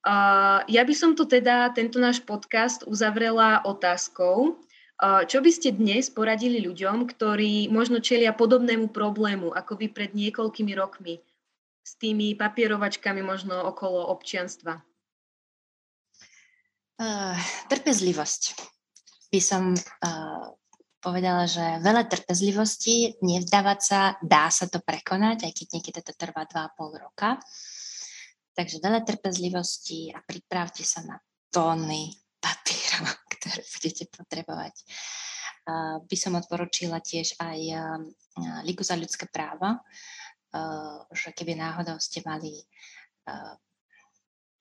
Uh, 0.00 0.64
ja 0.64 0.80
by 0.80 0.94
som 0.96 1.12
to 1.12 1.28
teda, 1.28 1.68
tento 1.76 2.00
náš 2.00 2.24
podcast 2.24 2.88
uzavrela 2.88 3.60
otázkou. 3.68 4.56
Uh, 4.98 5.22
čo 5.30 5.38
by 5.38 5.50
ste 5.54 5.78
dnes 5.78 6.10
poradili 6.10 6.58
ľuďom, 6.58 7.06
ktorí 7.06 7.70
možno 7.70 8.02
čelia 8.02 8.34
podobnému 8.34 8.90
problému, 8.90 9.54
ako 9.54 9.78
vy 9.78 9.86
pred 9.94 10.10
niekoľkými 10.10 10.74
rokmi, 10.74 11.22
s 11.86 11.94
tými 12.02 12.34
papierovačkami 12.34 13.22
možno 13.22 13.62
okolo 13.62 14.10
občianstva? 14.10 14.82
Uh, 16.98 17.38
trpezlivosť. 17.70 18.58
By 19.30 19.38
som 19.38 19.78
uh, 19.78 20.50
povedala, 20.98 21.46
že 21.46 21.78
veľa 21.78 22.10
trpezlivosti, 22.10 23.22
nevzdávať 23.22 23.78
sa, 23.78 24.00
dá 24.18 24.50
sa 24.50 24.66
to 24.66 24.82
prekonať, 24.82 25.46
aj 25.46 25.52
keď 25.54 25.66
niekedy 25.78 26.00
to 26.02 26.12
trvá 26.18 26.42
2,5 26.42 27.04
roka. 27.06 27.38
Takže 28.58 28.82
veľa 28.82 29.06
trpezlivosti 29.06 30.10
a 30.10 30.18
pripravte 30.26 30.82
sa 30.82 31.06
na 31.06 31.22
tóny 31.54 32.10
papierov, 32.42 33.14
ktoré 33.58 33.74
budete 33.74 34.04
potrebovať. 34.14 34.74
By 36.06 36.16
som 36.16 36.38
odporučila 36.38 37.02
tiež 37.02 37.34
aj 37.42 37.58
Ligu 38.62 38.86
za 38.86 38.94
ľudské 38.94 39.26
práva, 39.26 39.82
že 41.10 41.34
keby 41.34 41.58
náhodou 41.58 41.98
ste 41.98 42.22
mali 42.22 42.62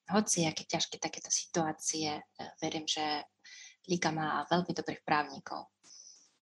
hoci 0.09 0.49
aké 0.49 0.65
ťažké 0.65 0.97
takéto 0.97 1.29
situácie, 1.29 2.25
verím, 2.59 2.89
že 2.89 3.23
Liga 3.87 4.11
má 4.11 4.43
veľmi 4.49 4.73
dobrých 4.75 5.05
právnikov 5.05 5.71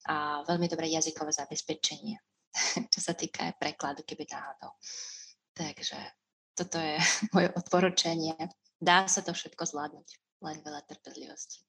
a 0.05 0.45
veľmi 0.45 0.67
dobré 0.69 0.91
jazykové 0.91 1.33
zabezpečenie, 1.33 2.13
čo 2.93 2.99
sa 3.01 3.17
týka 3.17 3.49
aj 3.49 3.57
prekladu, 3.57 4.05
keby 4.05 4.29
náhodou. 4.29 4.77
Takže 5.55 5.97
toto 6.53 6.77
je 6.77 6.97
moje 7.33 7.49
odporúčanie. 7.57 8.37
Dá 8.77 9.09
sa 9.09 9.25
to 9.25 9.33
všetko 9.33 9.65
zvládnuť, 9.65 10.07
len 10.45 10.61
veľa 10.61 10.81
trpezlivosti. 10.85 11.65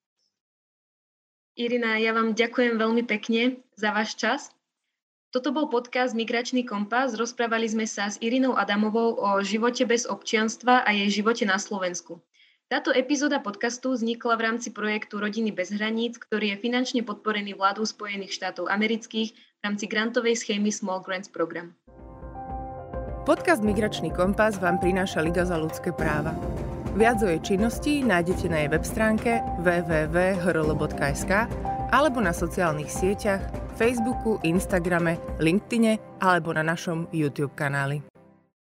Irina, 1.54 2.02
ja 2.02 2.10
vám 2.10 2.34
ďakujem 2.34 2.82
veľmi 2.82 3.06
pekne 3.06 3.62
za 3.78 3.94
váš 3.94 4.18
čas. 4.18 4.50
Toto 5.30 5.54
bol 5.54 5.70
podcast 5.70 6.10
Migračný 6.10 6.66
kompas. 6.66 7.14
Rozprávali 7.14 7.70
sme 7.70 7.86
sa 7.86 8.10
s 8.10 8.18
Irinou 8.18 8.58
Adamovou 8.58 9.14
o 9.22 9.38
živote 9.38 9.86
bez 9.86 10.02
občianstva 10.02 10.82
a 10.82 10.90
jej 10.90 11.22
živote 11.22 11.46
na 11.46 11.54
Slovensku. 11.62 12.18
Táto 12.66 12.90
epizóda 12.90 13.38
podcastu 13.38 13.94
vznikla 13.94 14.34
v 14.34 14.44
rámci 14.50 14.74
projektu 14.74 15.22
Rodiny 15.22 15.54
bez 15.54 15.70
hraníc, 15.70 16.18
ktorý 16.18 16.58
je 16.58 16.62
finančne 16.62 17.06
podporený 17.06 17.54
vládou 17.54 17.86
Spojených 17.86 18.34
štátov 18.34 18.66
amerických 18.66 19.30
v 19.30 19.60
rámci 19.62 19.86
grantovej 19.86 20.34
schémy 20.42 20.74
Small 20.74 21.06
Grants 21.06 21.30
Program. 21.30 21.70
Podcast 23.30 23.62
Migračný 23.62 24.10
kompas 24.10 24.58
vám 24.58 24.82
prináša 24.82 25.22
Liga 25.22 25.46
za 25.46 25.54
ľudské 25.54 25.94
práva. 25.94 26.34
Viac 26.94 27.18
o 27.22 27.26
jej 27.26 27.42
činnosti 27.42 28.06
nájdete 28.06 28.46
na 28.46 28.62
jej 28.62 28.70
web 28.70 28.86
stránke 28.86 29.42
www.hrl.sk 29.66 31.32
alebo 31.90 32.22
na 32.22 32.30
sociálnych 32.30 32.86
sieťach 32.86 33.42
Facebooku, 33.74 34.38
Instagrame, 34.46 35.18
LinkedIne 35.42 35.98
alebo 36.22 36.54
na 36.54 36.62
našom 36.62 37.10
YouTube 37.10 37.58
kanáli. 37.58 38.13